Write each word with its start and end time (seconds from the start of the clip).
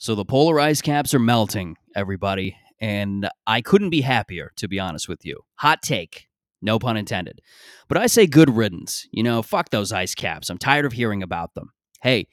So 0.00 0.14
the 0.14 0.24
polar 0.24 0.60
ice 0.60 0.80
caps 0.80 1.12
are 1.12 1.18
melting, 1.18 1.76
everybody, 1.96 2.56
and 2.80 3.28
I 3.48 3.60
couldn't 3.60 3.90
be 3.90 4.02
happier, 4.02 4.52
to 4.56 4.68
be 4.68 4.78
honest 4.78 5.08
with 5.08 5.26
you. 5.26 5.40
Hot 5.56 5.82
take, 5.82 6.28
no 6.62 6.78
pun 6.78 6.96
intended. 6.96 7.40
But 7.88 7.98
I 7.98 8.06
say 8.06 8.28
good 8.28 8.56
riddance. 8.56 9.08
You 9.10 9.24
know, 9.24 9.42
fuck 9.42 9.70
those 9.70 9.90
ice 9.90 10.14
caps. 10.14 10.50
I'm 10.50 10.58
tired 10.58 10.84
of 10.84 10.92
hearing 10.92 11.22
about 11.22 11.54
them. 11.54 11.72
Hey, 12.00 12.28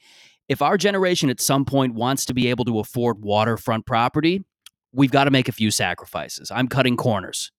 if 0.48 0.62
our 0.62 0.76
generation 0.76 1.28
at 1.28 1.40
some 1.40 1.64
point 1.64 1.94
wants 1.94 2.24
to 2.26 2.34
be 2.34 2.48
able 2.48 2.64
to 2.66 2.78
afford 2.78 3.24
waterfront 3.24 3.84
property, 3.84 4.44
we've 4.92 5.10
got 5.10 5.24
to 5.24 5.32
make 5.32 5.48
a 5.48 5.52
few 5.52 5.72
sacrifices. 5.72 6.52
I'm 6.52 6.68
cutting 6.68 6.96
corners. 6.96 7.50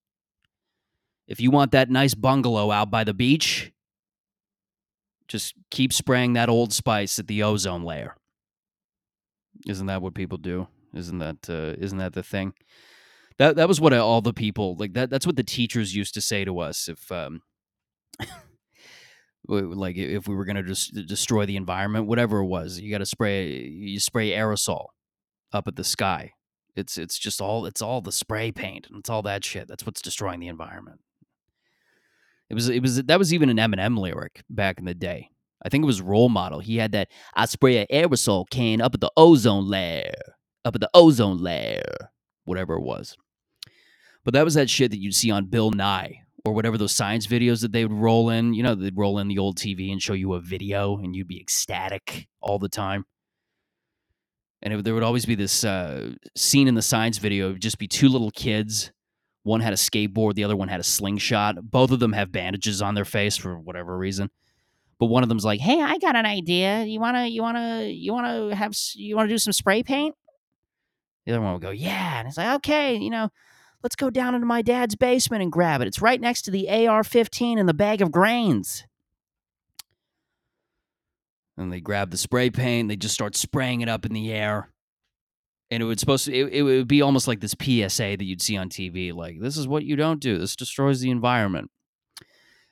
If 1.28 1.42
you 1.42 1.52
want 1.52 1.74
that 1.74 1.90
nice 1.90 2.14
bungalow 2.14 2.72
out 2.72 2.90
by 2.90 3.04
the 3.04 3.14
beach, 3.14 3.74
just 5.28 5.56
keep 5.70 5.92
spraying 5.92 6.32
that 6.34 6.48
old 6.48 6.72
spice 6.72 7.20
at 7.20 7.28
the 7.28 7.44
ozone 7.44 7.84
layer. 7.84 8.16
Isn't 9.66 9.88
that 9.88 10.02
what 10.02 10.14
people 10.14 10.38
do? 10.38 10.68
Isn't 10.94 11.20
that 11.20 11.50
uh, 11.50 11.76
isn't 11.82 11.98
that 11.98 12.14
the 12.14 12.24
thing? 12.24 12.54
That 13.38 13.56
that 13.56 13.68
was 13.68 13.80
what 13.80 13.94
all 13.94 14.22
the 14.22 14.34
people 14.34 14.76
like 14.78 14.94
that. 14.94 15.10
That's 15.10 15.26
what 15.26 15.36
the 15.36 15.44
teachers 15.44 15.96
used 15.96 16.14
to 16.16 16.22
say 16.22 16.46
to 16.46 16.60
us 16.60 16.88
if 16.90 17.12
um, 17.12 17.42
like 19.48 19.96
if 19.98 20.28
we 20.28 20.36
were 20.36 20.46
going 20.46 20.56
to 20.56 20.64
just 20.64 20.94
destroy 21.08 21.46
the 21.46 21.56
environment, 21.56 22.08
whatever 22.08 22.40
it 22.40 22.48
was. 22.48 22.80
You 22.80 22.92
got 22.92 23.00
to 23.00 23.06
spray 23.06 23.50
you 23.50 24.00
spray 24.00 24.32
aerosol 24.32 24.88
up 25.54 25.68
at 25.68 25.76
the 25.76 25.84
sky. 25.84 26.34
It's 26.76 26.98
it's 26.98 27.18
just 27.18 27.42
all 27.42 27.66
it's 27.66 27.82
all 27.82 28.02
the 28.02 28.12
spray 28.12 28.52
paint 28.52 28.88
and 28.90 29.00
it's 29.00 29.10
all 29.10 29.22
that 29.24 29.44
shit. 29.44 29.68
That's 29.68 29.86
what's 29.86 30.02
destroying 30.02 30.40
the 30.40 30.48
environment. 30.48 31.02
It 32.50 32.54
was 32.54 32.70
it 32.70 32.82
was 32.82 33.04
that 33.04 33.20
was 33.20 33.34
even 33.34 33.50
an 33.50 33.58
Eminem 33.58 33.98
lyric 33.98 34.44
back 34.50 34.80
in 34.80 34.86
the 34.86 34.94
day. 34.94 35.32
I 35.64 35.70
think 35.70 35.84
it 35.84 35.88
was 35.88 36.02
Role 36.02 36.30
Model. 36.30 36.60
He 36.60 36.78
had 36.78 36.92
that 36.92 37.10
I 37.34 37.46
spray 37.46 37.78
an 37.78 37.88
aerosol 37.92 38.50
can 38.50 38.82
up 38.82 38.94
at 38.94 39.02
the 39.02 39.12
ozone 39.18 39.68
layer, 39.68 40.14
up 40.64 40.76
at 40.76 40.82
the 40.82 40.90
ozone 40.94 41.38
layer, 41.40 41.82
whatever 42.46 42.76
it 42.76 42.84
was. 42.84 43.16
But 44.24 44.34
that 44.34 44.46
was 44.46 44.54
that 44.56 44.70
shit 44.70 44.92
that 44.92 45.00
you'd 45.00 45.16
see 45.16 45.32
on 45.32 45.46
Bill 45.46 45.72
Nye 45.72 46.22
or 46.46 46.54
whatever 46.54 46.78
those 46.78 46.96
science 46.96 47.28
videos 47.28 47.62
that 47.62 47.72
they 47.72 47.86
would 47.86 47.98
roll 47.98 48.30
in. 48.30 48.54
You 48.54 48.64
know, 48.64 48.76
they'd 48.76 48.98
roll 48.98 49.20
in 49.20 49.28
the 49.28 49.40
old 49.40 49.58
TV 49.58 49.92
and 49.92 50.02
show 50.02 50.14
you 50.14 50.34
a 50.34 50.40
video, 50.40 50.98
and 50.98 51.16
you'd 51.16 51.28
be 51.28 51.42
ecstatic 51.42 52.28
all 52.42 52.60
the 52.60 52.70
time. 52.70 53.06
And 54.62 54.74
it, 54.74 54.84
there 54.84 54.94
would 54.94 55.04
always 55.04 55.26
be 55.26 55.36
this 55.36 55.64
uh, 55.64 56.12
scene 56.36 56.68
in 56.68 56.76
the 56.76 56.82
science 56.82 57.18
video, 57.18 57.50
it 57.50 57.54
would 57.54 57.62
just 57.62 57.80
be 57.80 57.88
two 57.88 58.10
little 58.10 58.32
kids. 58.32 58.92
One 59.44 59.62
had 59.62 59.72
a 59.72 59.78
skateboard, 59.78 60.36
the 60.36 60.44
other 60.44 60.58
one 60.58 60.68
had 60.68 60.82
a 60.82 60.84
slingshot. 60.84 61.56
Both 61.72 61.92
of 61.92 62.00
them 62.00 62.12
have 62.12 62.32
bandages 62.32 62.82
on 62.82 62.96
their 62.96 63.06
face 63.06 63.38
for 63.38 63.58
whatever 63.58 63.98
reason 63.98 64.30
but 65.00 65.08
one 65.08 65.24
of 65.24 65.30
them's 65.30 65.46
like, 65.46 65.60
"Hey, 65.60 65.82
I 65.82 65.98
got 65.98 66.16
an 66.16 66.26
idea. 66.26 66.84
You 66.84 67.00
wanna, 67.00 67.28
you 67.28 67.42
wanna, 67.42 67.84
you 67.84 68.14
wanna 68.14 68.56
have, 68.56 68.76
you 68.96 69.16
wanna 69.16 69.30
do 69.30 69.38
some 69.38 69.54
spray 69.54 69.84
paint?" 69.84 70.16
The 71.26 71.34
other 71.34 71.42
one 71.42 71.54
would 71.54 71.62
go, 71.62 71.72
"Yeah," 71.72 72.20
and 72.20 72.28
it's 72.28 72.38
like, 72.38 72.56
"Okay, 72.58 72.96
you 72.96 73.10
know, 73.10 73.30
let's 73.84 73.96
go 73.96 74.10
down 74.10 74.34
into 74.34 74.48
my 74.48 74.62
dad's 74.62 74.96
basement 74.96 75.44
and 75.44 75.52
grab 75.52 75.82
it. 75.82 75.88
It's 75.88 76.02
right 76.02 76.20
next 76.20 76.44
to 76.44 76.52
the 76.52 76.70
AR-15 76.70 77.60
and 77.60 77.70
the 77.70 77.74
bag 77.74 78.02
of 78.02 78.12
grains." 78.12 78.86
And 81.58 81.74
they 81.74 81.82
grab 81.82 82.12
the 82.12 82.18
spray 82.18 82.50
paint. 82.50 82.88
They 82.88 82.96
just 82.96 83.16
start 83.16 83.36
spraying 83.36 83.82
it 83.82 83.90
up 83.90 84.06
in 84.06 84.14
the 84.14 84.32
air. 84.32 84.70
And 85.70 85.84
it 85.84 85.86
would 85.86 86.00
supposed 86.00 86.26
to, 86.26 86.34
it, 86.34 86.54
it 86.54 86.62
would 86.62 86.88
be 86.88 87.02
almost 87.02 87.28
like 87.28 87.42
this 87.42 87.56
PSA 87.60 88.16
that 88.18 88.24
you'd 88.24 88.42
see 88.42 88.56
on 88.56 88.70
TV, 88.70 89.14
like 89.14 89.42
this 89.42 89.58
is 89.58 89.68
what 89.68 89.84
you 89.84 89.96
don't 89.96 90.22
do. 90.22 90.38
This 90.38 90.56
destroys 90.56 91.02
the 91.02 91.10
environment. 91.10 91.70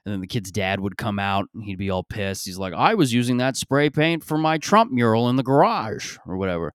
And 0.05 0.13
then 0.13 0.21
the 0.21 0.27
kid's 0.27 0.51
dad 0.51 0.79
would 0.79 0.97
come 0.97 1.17
out 1.17 1.45
and 1.53 1.63
he'd 1.63 1.79
be 1.79 1.89
all 1.89 2.03
pissed. 2.03 2.45
He's 2.45 2.59
like, 2.59 2.73
I 2.73 2.93
was 2.93 3.13
using 3.13 3.37
that 3.37 3.57
spray 3.57 3.89
paint 3.89 4.23
for 4.23 4.37
my 4.37 4.59
Trump 4.59 4.91
mural 4.91 5.29
in 5.29 5.35
the 5.35 5.43
garage 5.43 6.17
or 6.27 6.37
whatever. 6.37 6.73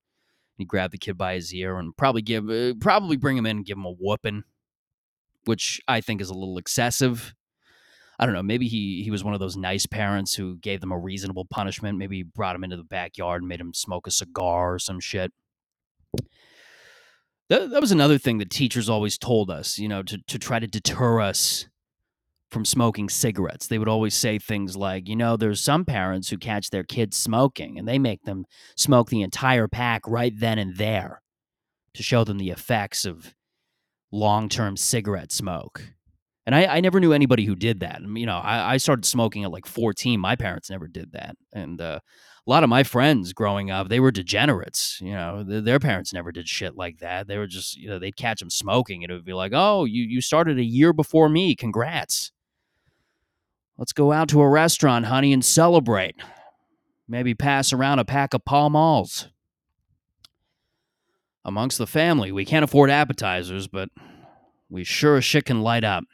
He'd 0.58 0.66
grab 0.66 0.90
the 0.90 0.98
kid 0.98 1.16
by 1.16 1.34
his 1.34 1.54
ear 1.54 1.78
and 1.78 1.96
probably 1.96 2.22
give, 2.22 2.50
uh, 2.50 2.74
probably 2.80 3.16
bring 3.16 3.36
him 3.36 3.46
in 3.46 3.58
and 3.58 3.66
give 3.66 3.78
him 3.78 3.86
a 3.86 3.92
whooping, 3.92 4.42
which 5.44 5.80
I 5.86 6.00
think 6.00 6.20
is 6.20 6.28
a 6.28 6.34
little 6.34 6.58
excessive. 6.58 7.34
I 8.18 8.26
don't 8.26 8.34
know. 8.34 8.42
Maybe 8.42 8.68
he 8.68 9.02
he 9.02 9.10
was 9.10 9.24
one 9.24 9.32
of 9.32 9.40
those 9.40 9.56
nice 9.56 9.86
parents 9.86 10.34
who 10.34 10.58
gave 10.58 10.82
them 10.82 10.92
a 10.92 10.98
reasonable 10.98 11.46
punishment. 11.46 11.96
Maybe 11.96 12.18
he 12.18 12.22
brought 12.22 12.54
him 12.54 12.62
into 12.62 12.76
the 12.76 12.84
backyard 12.84 13.40
and 13.40 13.48
made 13.48 13.62
him 13.62 13.72
smoke 13.72 14.06
a 14.06 14.10
cigar 14.10 14.74
or 14.74 14.78
some 14.78 15.00
shit. 15.00 15.32
That, 17.48 17.70
that 17.70 17.80
was 17.80 17.92
another 17.92 18.18
thing 18.18 18.36
that 18.36 18.50
teachers 18.50 18.90
always 18.90 19.16
told 19.16 19.50
us, 19.50 19.78
you 19.78 19.88
know, 19.88 20.02
to, 20.02 20.18
to 20.18 20.38
try 20.38 20.58
to 20.58 20.66
deter 20.66 21.22
us 21.22 21.66
from 22.50 22.64
smoking 22.64 23.08
cigarettes. 23.08 23.66
They 23.66 23.78
would 23.78 23.88
always 23.88 24.14
say 24.14 24.38
things 24.38 24.76
like, 24.76 25.08
you 25.08 25.16
know, 25.16 25.36
there's 25.36 25.60
some 25.60 25.84
parents 25.84 26.28
who 26.28 26.38
catch 26.38 26.70
their 26.70 26.84
kids 26.84 27.16
smoking 27.16 27.78
and 27.78 27.86
they 27.86 27.98
make 27.98 28.24
them 28.24 28.44
smoke 28.76 29.08
the 29.08 29.22
entire 29.22 29.68
pack 29.68 30.02
right 30.06 30.32
then 30.36 30.58
and 30.58 30.76
there 30.76 31.22
to 31.94 32.02
show 32.02 32.24
them 32.24 32.38
the 32.38 32.50
effects 32.50 33.04
of 33.04 33.34
long 34.12 34.48
term 34.48 34.76
cigarette 34.76 35.32
smoke. 35.32 35.82
And 36.46 36.54
I, 36.54 36.76
I, 36.76 36.80
never 36.80 36.98
knew 36.98 37.12
anybody 37.12 37.44
who 37.44 37.54
did 37.54 37.80
that. 37.80 38.00
You 38.02 38.26
know, 38.26 38.38
I, 38.38 38.74
I, 38.74 38.76
started 38.78 39.04
smoking 39.04 39.44
at 39.44 39.52
like 39.52 39.66
14. 39.66 40.18
My 40.18 40.34
parents 40.34 40.70
never 40.70 40.88
did 40.88 41.12
that. 41.12 41.36
And 41.52 41.80
uh, 41.80 42.00
a 42.46 42.50
lot 42.50 42.64
of 42.64 42.70
my 42.70 42.82
friends 42.82 43.32
growing 43.32 43.70
up, 43.70 43.88
they 43.88 44.00
were 44.00 44.10
degenerates. 44.10 45.00
You 45.00 45.12
know, 45.12 45.44
th- 45.46 45.64
their 45.64 45.78
parents 45.78 46.12
never 46.12 46.32
did 46.32 46.48
shit 46.48 46.76
like 46.76 46.98
that. 46.98 47.28
They 47.28 47.38
were 47.38 47.46
just, 47.46 47.76
you 47.76 47.88
know, 47.88 47.98
they'd 47.98 48.16
catch 48.16 48.40
them 48.40 48.50
smoking 48.50 49.04
and 49.04 49.12
it 49.12 49.14
would 49.14 49.24
be 49.24 49.34
like, 49.34 49.52
oh, 49.54 49.84
you, 49.84 50.02
you 50.02 50.20
started 50.20 50.58
a 50.58 50.64
year 50.64 50.92
before 50.92 51.28
me. 51.28 51.54
Congrats. 51.54 52.32
Let's 53.80 53.94
go 53.94 54.12
out 54.12 54.28
to 54.28 54.42
a 54.42 54.48
restaurant, 54.48 55.06
honey, 55.06 55.32
and 55.32 55.42
celebrate. 55.42 56.14
Maybe 57.08 57.32
pass 57.32 57.72
around 57.72 57.98
a 57.98 58.04
pack 58.04 58.34
of 58.34 58.44
Pall 58.44 58.68
Malls. 58.68 59.28
Amongst 61.46 61.78
the 61.78 61.86
family, 61.86 62.30
we 62.30 62.44
can't 62.44 62.62
afford 62.62 62.90
appetizers, 62.90 63.68
but 63.68 63.88
we 64.68 64.84
sure 64.84 65.16
as 65.16 65.24
shit 65.24 65.46
can 65.46 65.62
light 65.62 65.82
up. 65.82 66.04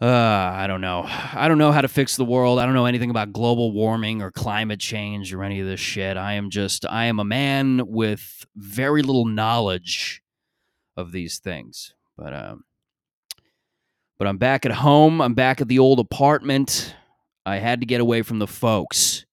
Uh, 0.00 0.06
I 0.06 0.66
don't 0.66 0.80
know. 0.80 1.02
I 1.06 1.48
don't 1.48 1.58
know 1.58 1.70
how 1.70 1.82
to 1.82 1.88
fix 1.88 2.16
the 2.16 2.24
world. 2.24 2.58
I 2.58 2.64
don't 2.64 2.74
know 2.74 2.86
anything 2.86 3.10
about 3.10 3.30
global 3.30 3.72
warming 3.72 4.22
or 4.22 4.30
climate 4.30 4.80
change 4.80 5.34
or 5.34 5.44
any 5.44 5.60
of 5.60 5.66
this 5.66 5.80
shit. 5.80 6.16
I 6.16 6.32
am 6.32 6.48
just, 6.48 6.86
I 6.86 7.04
am 7.04 7.18
a 7.18 7.24
man 7.24 7.82
with 7.88 8.46
very 8.56 9.02
little 9.02 9.26
knowledge 9.26 10.22
of 10.96 11.12
these 11.12 11.40
things. 11.40 11.92
But, 12.16 12.34
um, 12.34 12.64
but 14.18 14.26
I'm 14.26 14.38
back 14.38 14.64
at 14.64 14.72
home. 14.72 15.20
I'm 15.20 15.34
back 15.34 15.60
at 15.60 15.68
the 15.68 15.78
old 15.78 15.98
apartment. 15.98 16.94
I 17.46 17.56
had 17.56 17.80
to 17.80 17.86
get 17.86 18.00
away 18.00 18.22
from 18.22 18.38
the 18.38 18.46
folks. 18.46 19.26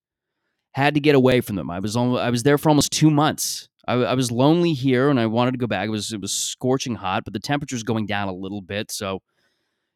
Had 0.74 0.96
to 0.96 1.00
get 1.00 1.16
away 1.16 1.42
from 1.42 1.56
them. 1.56 1.69
I 1.69 1.80
was 1.80 1.96
I 1.96 2.30
was 2.30 2.44
there 2.44 2.58
for 2.58 2.69
almost 2.69 2.92
two 2.92 3.12
months. 3.12 3.69
I, 3.88 3.96
I 3.96 4.14
was 4.14 4.31
lonely 4.31 4.74
here, 4.74 5.09
and 5.09 5.19
I 5.19 5.25
wanted 5.25 5.52
to 5.52 5.58
go 5.58 5.68
back. 5.68 5.88
It 5.88 5.92
was 5.92 6.14
it 6.14 6.22
was 6.22 6.31
scorching 6.31 6.96
hot, 6.96 7.24
but 7.25 7.34
the 7.34 7.40
temperature's 7.40 7.84
going 7.84 8.06
down 8.06 8.28
a 8.28 8.34
little 8.34 8.62
bit. 8.62 8.92
So, 8.92 9.22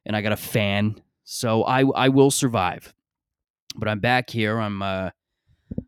and 0.05 0.15
I 0.15 0.21
got 0.21 0.33
a 0.33 0.37
fan, 0.37 1.01
so 1.23 1.63
I 1.63 1.83
I 1.83 2.09
will 2.09 2.31
survive. 2.31 2.93
But 3.75 3.87
I'm 3.87 3.99
back 3.99 4.29
here. 4.29 4.59
I'm 4.59 4.81
uh, 4.81 5.11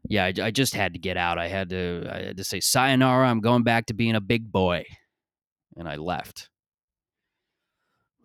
yeah. 0.07 0.25
I, 0.25 0.33
I 0.41 0.51
just 0.51 0.73
had 0.73 0.93
to 0.93 0.99
get 0.99 1.17
out. 1.17 1.37
I 1.37 1.47
had 1.47 1.69
to 1.69 2.07
I 2.09 2.21
had 2.27 2.37
to 2.37 2.43
say 2.43 2.59
sayonara. 2.59 3.27
I'm 3.27 3.41
going 3.41 3.63
back 3.63 3.87
to 3.87 3.93
being 3.93 4.15
a 4.15 4.21
big 4.21 4.51
boy, 4.51 4.85
and 5.75 5.87
I 5.87 5.95
left. 5.95 6.49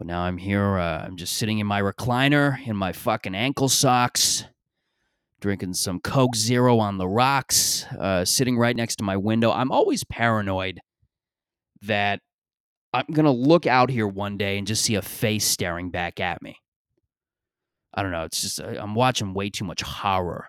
But 0.02 0.08
now 0.08 0.22
I'm 0.22 0.36
here. 0.36 0.78
Uh, 0.78 1.04
I'm 1.04 1.16
just 1.16 1.34
sitting 1.34 1.60
in 1.60 1.66
my 1.68 1.80
recliner 1.80 2.58
in 2.66 2.76
my 2.76 2.90
fucking 2.90 3.36
ankle 3.36 3.68
socks, 3.68 4.42
drinking 5.40 5.74
some 5.74 6.00
Coke 6.00 6.34
Zero 6.34 6.80
on 6.80 6.98
the 6.98 7.06
rocks, 7.06 7.86
uh, 8.00 8.24
sitting 8.24 8.58
right 8.58 8.74
next 8.74 8.96
to 8.96 9.04
my 9.04 9.16
window. 9.16 9.52
I'm 9.52 9.70
always 9.70 10.02
paranoid 10.02 10.80
that 11.82 12.18
I'm 12.92 13.04
going 13.12 13.26
to 13.26 13.30
look 13.30 13.64
out 13.64 13.90
here 13.90 14.08
one 14.08 14.36
day 14.36 14.58
and 14.58 14.66
just 14.66 14.84
see 14.84 14.96
a 14.96 15.02
face 15.02 15.44
staring 15.44 15.90
back 15.90 16.18
at 16.18 16.42
me. 16.42 16.56
I 17.94 18.02
don't 18.02 18.10
know. 18.10 18.24
It's 18.24 18.42
just, 18.42 18.60
uh, 18.60 18.74
I'm 18.80 18.96
watching 18.96 19.34
way 19.34 19.50
too 19.50 19.64
much 19.64 19.82
horror, 19.82 20.48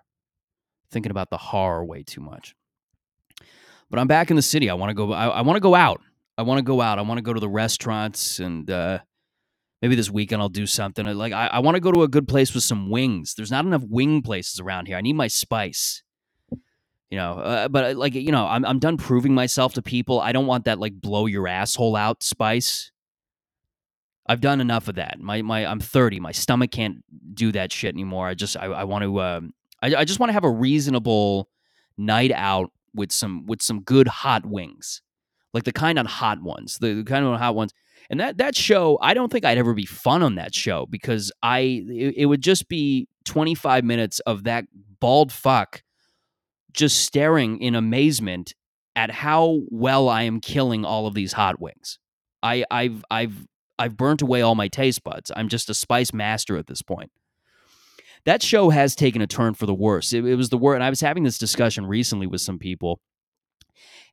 thinking 0.90 1.12
about 1.12 1.30
the 1.30 1.38
horror 1.38 1.86
way 1.86 2.02
too 2.02 2.22
much. 2.22 2.56
But 3.92 4.00
I'm 4.00 4.08
back 4.08 4.32
in 4.32 4.36
the 4.36 4.42
city. 4.42 4.72
I 4.72 4.74
want 4.74 4.90
to 4.90 4.96
go, 4.96 5.14
I, 5.14 5.28
I 5.28 5.42
want 5.42 5.58
to 5.58 5.62
go 5.62 5.76
out. 5.76 6.02
I 6.40 6.42
want 6.42 6.58
to 6.58 6.64
go 6.64 6.82
out. 6.82 6.98
I 6.98 7.04
want 7.04 7.20
to 7.20 7.24
go 7.24 7.34
to 7.34 7.40
the 7.40 7.48
restaurants 7.48 8.40
and, 8.40 8.68
uh, 8.72 8.98
maybe 9.84 9.96
this 9.96 10.10
weekend 10.10 10.42
I'll 10.42 10.48
do 10.48 10.66
something. 10.66 11.06
Like 11.06 11.34
I, 11.34 11.48
I 11.48 11.60
want 11.60 11.76
to 11.76 11.82
go 11.82 11.92
to 11.92 12.04
a 12.04 12.08
good 12.08 12.26
place 12.26 12.54
with 12.54 12.64
some 12.64 12.90
wings. 12.90 13.36
There's 13.36 13.52
not 13.52 13.66
enough 13.66 13.84
wing 13.84 14.22
places 14.22 14.62
around 14.62 14.88
here. 14.88 14.96
I 14.96 15.02
need 15.02 15.14
my 15.14 15.28
spice. 15.28 16.04
You 17.10 17.18
know, 17.18 17.34
uh, 17.34 17.68
but 17.68 17.92
uh, 17.92 17.98
like 17.98 18.16
you 18.16 18.32
know, 18.32 18.48
I'm 18.48 18.66
I'm 18.66 18.80
done 18.80 18.98
proving 18.98 19.36
myself 19.36 19.74
to 19.74 19.82
people. 19.82 20.22
I 20.22 20.32
don't 20.32 20.48
want 20.48 20.66
that 20.66 20.80
like 20.80 21.00
blow 21.00 21.26
your 21.26 21.50
asshole 21.50 21.98
out 21.98 22.24
spice. 22.24 22.92
I've 24.26 24.40
done 24.40 24.62
enough 24.62 24.88
of 24.88 24.96
that. 24.96 25.20
My 25.20 25.42
my 25.42 25.66
I'm 25.66 25.82
30. 25.82 26.22
My 26.22 26.32
stomach 26.32 26.72
can't 26.72 27.04
do 27.36 27.52
that 27.52 27.74
shit 27.74 27.94
anymore. 27.94 28.30
I 28.30 28.36
just 28.36 28.56
I, 28.56 28.68
I 28.68 28.86
want 28.86 29.04
to 29.04 29.22
um 29.22 29.54
I, 29.82 29.96
I 29.96 30.06
just 30.06 30.20
want 30.20 30.30
to 30.30 30.34
have 30.34 30.46
a 30.46 30.50
reasonable 30.50 31.50
night 31.98 32.32
out 32.32 32.72
with 32.96 33.12
some 33.12 33.46
with 33.46 33.62
some 33.62 33.82
good 33.82 34.08
hot 34.08 34.46
wings. 34.46 35.02
Like 35.54 35.66
the 35.66 35.74
kind 35.74 36.00
on 36.00 36.06
hot 36.06 36.42
ones. 36.42 36.78
The, 36.80 36.94
the 36.94 37.04
kind 37.04 37.26
of 37.26 37.38
hot 37.38 37.54
ones 37.54 37.74
and 38.10 38.20
that 38.20 38.38
that 38.38 38.56
show, 38.56 38.98
I 39.02 39.14
don't 39.14 39.32
think 39.32 39.46
I'd 39.46 39.58
ever 39.58 39.74
be 39.74 39.86
fun 39.86 40.24
on 40.24 40.36
that 40.36 40.54
show 40.54 40.86
because 40.86 41.32
I 41.42 41.84
it, 41.88 42.16
it 42.18 42.26
would 42.26 42.42
just 42.42 42.68
be 42.68 43.08
25 43.26 43.84
minutes 43.84 44.20
of 44.22 44.44
that 44.44 44.66
bald 45.00 45.32
fuck 45.32 45.84
just 46.74 47.02
staring 47.02 47.60
in 47.60 47.76
amazement 47.76 48.56
at 48.96 49.12
how 49.12 49.62
well 49.70 50.10
I 50.10 50.24
am 50.24 50.40
killing 50.40 50.86
all 50.86 51.08
of 51.08 51.14
these 51.14 51.34
hot 51.34 51.60
wings. 51.60 52.00
I, 52.42 52.66
I've 52.70 53.04
I've 53.10 53.48
I've 53.80 53.98
burnt 53.98 54.22
away 54.22 54.42
all 54.42 54.56
my 54.56 54.68
taste 54.68 55.04
buds. 55.04 55.32
I'm 55.36 55.50
just 55.50 55.70
a 55.70 55.74
spice 55.74 56.14
master 56.14 56.58
at 56.58 56.68
this 56.68 56.82
point. 56.82 57.12
That 58.26 58.42
show 58.42 58.70
has 58.70 58.96
taken 58.96 59.22
a 59.22 59.28
turn 59.28 59.54
for 59.54 59.66
the 59.66 59.74
worse. 59.74 60.14
It, 60.14 60.26
it 60.26 60.36
was 60.36 60.50
the 60.50 60.58
worst. 60.58 60.76
And 60.76 60.84
I 60.84 60.90
was 60.90 61.02
having 61.02 61.24
this 61.24 61.38
discussion 61.38 61.86
recently 61.86 62.28
with 62.28 62.42
some 62.42 62.60
people, 62.60 63.02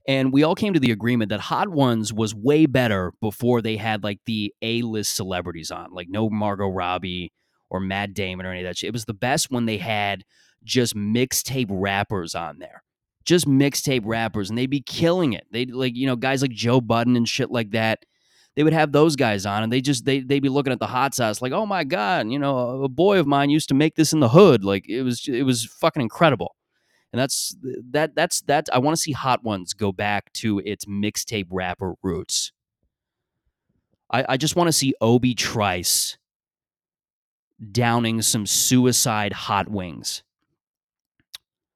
and 0.08 0.32
we 0.32 0.43
all 0.43 0.55
came 0.55 0.73
to 0.73 0.81
the 0.81 0.93
agreement 0.93 1.29
that 1.29 1.41
Hot 1.41 1.69
Ones 1.69 2.12
was 2.12 2.35
way 2.35 2.67
better 2.67 3.12
before 3.20 3.61
they 3.62 3.76
had 3.76 4.02
like 4.02 4.20
the 4.26 4.52
A 4.62 4.82
list 4.82 5.14
celebrities 5.14 5.70
on, 5.70 5.93
like 5.93 6.08
no 6.08 6.31
Margot 6.31 6.69
Robbie 6.69 7.32
or 7.69 7.81
Matt 7.81 8.14
Damon 8.14 8.47
or 8.47 8.50
any 8.50 8.61
of 8.61 8.67
that 8.67 8.79
shit. 8.79 8.88
It 8.88 8.93
was 8.94 9.05
the 9.05 9.14
best 9.14 9.50
when 9.50 9.67
they 9.67 9.79
had 9.79 10.25
just 10.64 10.94
mixtape 10.94 11.69
rappers 11.70 12.35
on 12.35 12.58
there. 12.58 12.82
Just 13.25 13.47
mixtape 13.47 14.02
rappers, 14.05 14.49
and 14.49 14.58
they'd 14.58 14.67
be 14.67 14.81
killing 14.81 15.35
it. 15.35 15.44
They'd 15.52 15.70
like, 15.70 15.94
you 15.94 16.06
know, 16.06 16.17
guys 16.17 16.41
like 16.43 16.53
Joe 16.53 16.81
Budden 16.81 17.17
and 17.17 17.29
shit 17.29 17.50
like 17.50 17.70
that 17.73 18.05
they 18.56 18.64
would 18.64 18.73
have 18.73 18.93
those 18.93 19.17
guys 19.17 19.46
on 19.46 19.62
and 19.62 19.73
they 19.73 19.81
just 19.81 20.05
they 20.05 20.20
they'd 20.20 20.41
be 20.41 20.49
looking 20.49 20.73
at 20.73 20.79
the 20.79 20.87
hot 20.87 21.14
sauce 21.14 21.41
like 21.41 21.53
oh 21.53 21.67
my 21.67 21.85
god 21.85 22.29
you 22.31 22.38
know 22.38 22.82
a 22.82 22.88
boy 22.88 23.19
of 23.19 23.26
mine 23.26 23.50
used 23.50 23.69
to 23.69 23.75
make 23.75 23.94
this 23.94 24.12
in 24.12 24.20
the 24.20 24.29
hood 24.29 24.64
like 24.64 24.88
it 24.88 25.03
was 25.03 25.26
it 25.29 25.44
was 25.44 25.64
fucking 25.64 26.03
incredible 26.03 26.55
and 27.12 27.21
that's 27.21 27.57
that 27.91 28.15
that's 28.15 28.41
that 28.43 28.69
i 28.73 28.79
want 28.79 28.97
to 28.97 29.01
see 29.01 29.12
hot 29.12 29.43
ones 29.43 29.73
go 29.73 29.93
back 29.93 30.33
to 30.33 30.61
its 30.65 30.85
mixtape 30.85 31.47
rapper 31.51 31.95
roots. 32.03 32.53
I 34.11 34.25
i 34.31 34.37
just 34.37 34.57
want 34.57 34.69
to 34.69 34.73
see 34.73 34.95
obi 35.01 35.35
trice 35.35 36.19
downing 37.73 38.23
some 38.23 38.47
suicide 38.47 39.33
hot 39.33 39.69
wings. 39.69 40.23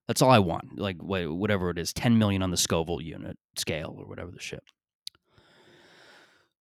That's 0.06 0.22
all 0.22 0.30
i 0.30 0.38
want 0.38 0.78
like 0.78 0.98
whatever 1.00 1.70
it 1.70 1.78
is 1.78 1.92
10 1.92 2.18
million 2.18 2.42
on 2.42 2.50
the 2.50 2.56
scoville 2.56 3.00
unit 3.00 3.38
scale 3.56 3.94
or 3.98 4.06
whatever 4.06 4.30
the 4.30 4.40
shit 4.40 4.62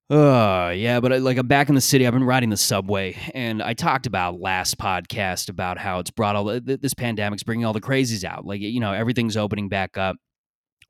uh, 0.09 0.73
yeah, 0.75 0.99
but 0.99 1.13
I, 1.13 1.17
like 1.17 1.37
I'm 1.37 1.47
back 1.47 1.69
in 1.69 1.75
the 1.75 1.81
city. 1.81 2.05
I've 2.05 2.13
been 2.13 2.23
riding 2.23 2.49
the 2.49 2.57
subway, 2.57 3.17
and 3.33 3.63
I 3.63 3.73
talked 3.73 4.05
about 4.05 4.39
last 4.39 4.77
podcast 4.77 5.49
about 5.49 5.77
how 5.77 5.99
it's 5.99 6.11
brought 6.11 6.35
all 6.35 6.45
the, 6.45 6.77
this 6.81 6.93
pandemic's 6.93 7.43
bringing 7.43 7.65
all 7.65 7.73
the 7.73 7.81
crazies 7.81 8.23
out. 8.23 8.45
Like 8.45 8.61
you 8.61 8.79
know, 8.79 8.93
everything's 8.93 9.37
opening 9.37 9.69
back 9.69 9.97
up. 9.97 10.17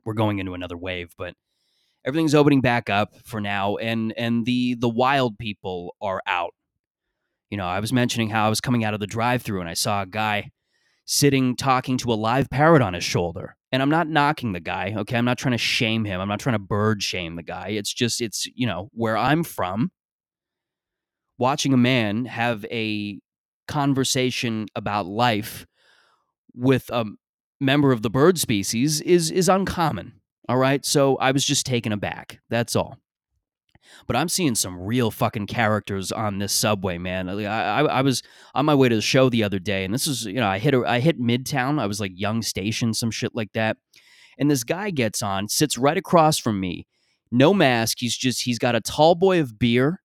We're 0.03 0.13
going 0.13 0.39
into 0.39 0.55
another 0.55 0.77
wave, 0.77 1.13
but 1.17 1.35
everything's 2.03 2.35
opening 2.35 2.61
back 2.61 2.89
up 2.89 3.15
for 3.23 3.39
now, 3.39 3.77
and 3.77 4.13
and 4.17 4.45
the 4.45 4.75
the 4.75 4.89
wild 4.89 5.37
people 5.37 5.95
are 6.01 6.21
out. 6.25 6.53
You 7.51 7.57
know, 7.57 7.67
I 7.67 7.79
was 7.79 7.93
mentioning 7.93 8.29
how 8.29 8.47
I 8.47 8.49
was 8.49 8.61
coming 8.61 8.83
out 8.83 8.95
of 8.95 8.99
the 8.99 9.07
drive-through, 9.07 9.59
and 9.59 9.69
I 9.69 9.75
saw 9.75 10.01
a 10.01 10.07
guy 10.07 10.49
sitting 11.05 11.55
talking 11.55 11.97
to 11.99 12.11
a 12.11 12.15
live 12.15 12.49
parrot 12.49 12.81
on 12.81 12.93
his 12.93 13.03
shoulder. 13.03 13.55
And 13.73 13.81
I'm 13.81 13.89
not 13.89 14.07
knocking 14.07 14.53
the 14.53 14.59
guy, 14.59 14.93
okay? 14.97 15.17
I'm 15.17 15.25
not 15.25 15.39
trying 15.39 15.53
to 15.53 15.57
shame 15.57 16.05
him. 16.05 16.21
I'm 16.21 16.27
not 16.27 16.39
trying 16.39 16.53
to 16.53 16.59
bird 16.59 17.01
shame 17.01 17.35
the 17.35 17.41
guy. 17.41 17.69
It's 17.69 17.91
just, 17.91 18.21
it's, 18.21 18.45
you 18.53 18.67
know, 18.67 18.91
where 18.93 19.17
I'm 19.17 19.43
from, 19.43 19.91
watching 21.39 21.73
a 21.73 21.77
man 21.77 22.25
have 22.25 22.65
a 22.65 23.19
conversation 23.67 24.67
about 24.75 25.07
life 25.07 25.65
with 26.53 26.87
a 26.91 27.05
member 27.59 27.91
of 27.91 28.03
the 28.03 28.11
bird 28.11 28.37
species 28.37 29.01
is 29.01 29.31
is 29.31 29.49
uncommon. 29.49 30.21
All 30.47 30.57
right? 30.57 30.85
So 30.85 31.15
I 31.15 31.31
was 31.31 31.43
just 31.43 31.65
taken 31.65 31.91
aback. 31.91 32.41
That's 32.51 32.75
all. 32.75 32.99
But 34.07 34.15
I'm 34.15 34.29
seeing 34.29 34.55
some 34.55 34.79
real 34.79 35.11
fucking 35.11 35.47
characters 35.47 36.11
on 36.11 36.39
this 36.39 36.53
subway, 36.53 36.97
man. 36.97 37.29
I, 37.29 37.43
I, 37.43 37.81
I 37.83 38.01
was 38.01 38.21
on 38.55 38.65
my 38.65 38.75
way 38.75 38.89
to 38.89 38.95
the 38.95 39.01
show 39.01 39.29
the 39.29 39.43
other 39.43 39.59
day, 39.59 39.85
and 39.85 39.93
this 39.93 40.07
is, 40.07 40.25
you 40.25 40.35
know, 40.35 40.47
I 40.47 40.59
hit 40.59 40.73
a, 40.73 40.83
I 40.83 40.99
hit 40.99 41.19
Midtown. 41.19 41.79
I 41.79 41.85
was 41.85 41.99
like 41.99 42.11
Young 42.15 42.41
Station, 42.41 42.93
some 42.93 43.11
shit 43.11 43.35
like 43.35 43.53
that. 43.53 43.77
And 44.37 44.49
this 44.49 44.63
guy 44.63 44.89
gets 44.89 45.21
on, 45.21 45.47
sits 45.47 45.77
right 45.77 45.97
across 45.97 46.37
from 46.37 46.59
me, 46.59 46.87
no 47.31 47.53
mask. 47.53 47.97
He's 47.99 48.17
just 48.17 48.43
he's 48.43 48.59
got 48.59 48.75
a 48.75 48.81
tall 48.81 49.15
boy 49.15 49.39
of 49.39 49.59
beer 49.59 50.01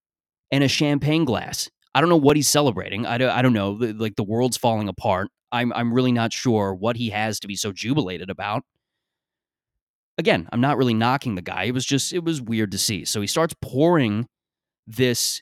and 0.50 0.62
a 0.64 0.68
champagne 0.68 1.24
glass. 1.24 1.70
I 1.94 2.00
don't 2.00 2.10
know 2.10 2.16
what 2.16 2.36
he's 2.36 2.48
celebrating. 2.48 3.06
I 3.06 3.18
don't, 3.18 3.30
I 3.30 3.42
don't 3.42 3.52
know. 3.52 3.70
Like 3.70 4.16
the 4.16 4.24
world's 4.24 4.56
falling 4.56 4.88
apart. 4.88 5.28
I'm 5.50 5.72
I'm 5.72 5.92
really 5.92 6.12
not 6.12 6.32
sure 6.32 6.74
what 6.74 6.96
he 6.96 7.10
has 7.10 7.40
to 7.40 7.48
be 7.48 7.56
so 7.56 7.72
jubilated 7.72 8.30
about 8.30 8.64
again, 10.18 10.48
I'm 10.52 10.60
not 10.60 10.76
really 10.76 10.94
knocking 10.94 11.36
the 11.36 11.42
guy. 11.42 11.64
It 11.64 11.74
was 11.74 11.86
just, 11.86 12.12
it 12.12 12.24
was 12.24 12.42
weird 12.42 12.72
to 12.72 12.78
see. 12.78 13.04
So 13.04 13.20
he 13.20 13.26
starts 13.26 13.54
pouring 13.62 14.26
this 14.86 15.40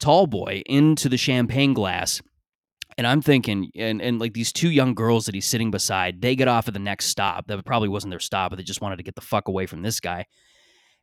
tall 0.00 0.26
boy 0.26 0.62
into 0.66 1.08
the 1.08 1.18
champagne 1.18 1.74
glass. 1.74 2.20
And 2.98 3.06
I'm 3.06 3.22
thinking, 3.22 3.70
and, 3.76 4.02
and 4.02 4.18
like 4.18 4.34
these 4.34 4.52
two 4.52 4.70
young 4.70 4.94
girls 4.94 5.26
that 5.26 5.34
he's 5.34 5.46
sitting 5.46 5.70
beside, 5.70 6.20
they 6.20 6.34
get 6.34 6.48
off 6.48 6.66
at 6.66 6.74
the 6.74 6.80
next 6.80 7.06
stop. 7.06 7.46
That 7.46 7.64
probably 7.64 7.88
wasn't 7.88 8.10
their 8.10 8.18
stop, 8.18 8.50
but 8.50 8.56
they 8.56 8.64
just 8.64 8.80
wanted 8.80 8.96
to 8.96 9.02
get 9.02 9.14
the 9.14 9.20
fuck 9.20 9.48
away 9.48 9.66
from 9.66 9.82
this 9.82 10.00
guy. 10.00 10.26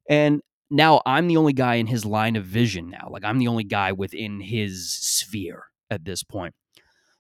And 0.10 0.42
now 0.70 1.02
I'm 1.06 1.28
the 1.28 1.38
only 1.38 1.54
guy 1.54 1.76
in 1.76 1.88
his 1.88 2.06
line 2.06 2.36
of 2.36 2.44
vision 2.44 2.90
now. 2.90 3.08
Like 3.10 3.24
I'm 3.24 3.38
the 3.38 3.48
only 3.48 3.64
guy 3.64 3.94
within 3.94 4.42
his 4.42 4.94
sphere 4.94 5.64
at 5.90 6.04
this 6.04 6.24
point. 6.24 6.54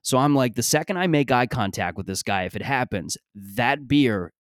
So 0.02 0.18
I'm 0.18 0.36
like, 0.36 0.56
the 0.56 0.64
second 0.64 0.98
I 0.98 1.08
make 1.08 1.32
eye 1.32 1.48
contact 1.48 1.98
with 1.98 2.08
this 2.08 2.24
guy, 2.24 2.44
if 2.44 2.56
it 2.56 2.62
happens, 2.62 3.18
that 3.36 3.88
beer 3.88 4.32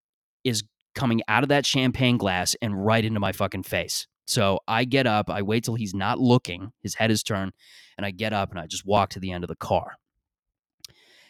is 0.43 0.63
coming 0.97 1.21
out 1.27 1.43
of 1.43 1.49
that 1.49 1.65
champagne 1.65 2.17
glass 2.17 2.55
and 2.61 2.85
right 2.85 3.05
into 3.05 3.19
my 3.19 3.31
fucking 3.31 3.63
face. 3.63 4.07
So 4.25 4.59
I 4.67 4.83
get 4.83 5.07
up, 5.07 5.29
I 5.29 5.41
wait 5.41 5.63
till 5.63 5.75
he's 5.75 5.93
not 5.93 6.19
looking, 6.19 6.73
his 6.81 6.95
head 6.95 7.11
is 7.11 7.23
turned, 7.23 7.53
and 7.97 8.05
I 8.05 8.11
get 8.11 8.33
up 8.33 8.49
and 8.49 8.59
I 8.59 8.65
just 8.65 8.85
walk 8.85 9.09
to 9.11 9.19
the 9.19 9.31
end 9.31 9.43
of 9.43 9.47
the 9.47 9.55
car. 9.55 9.93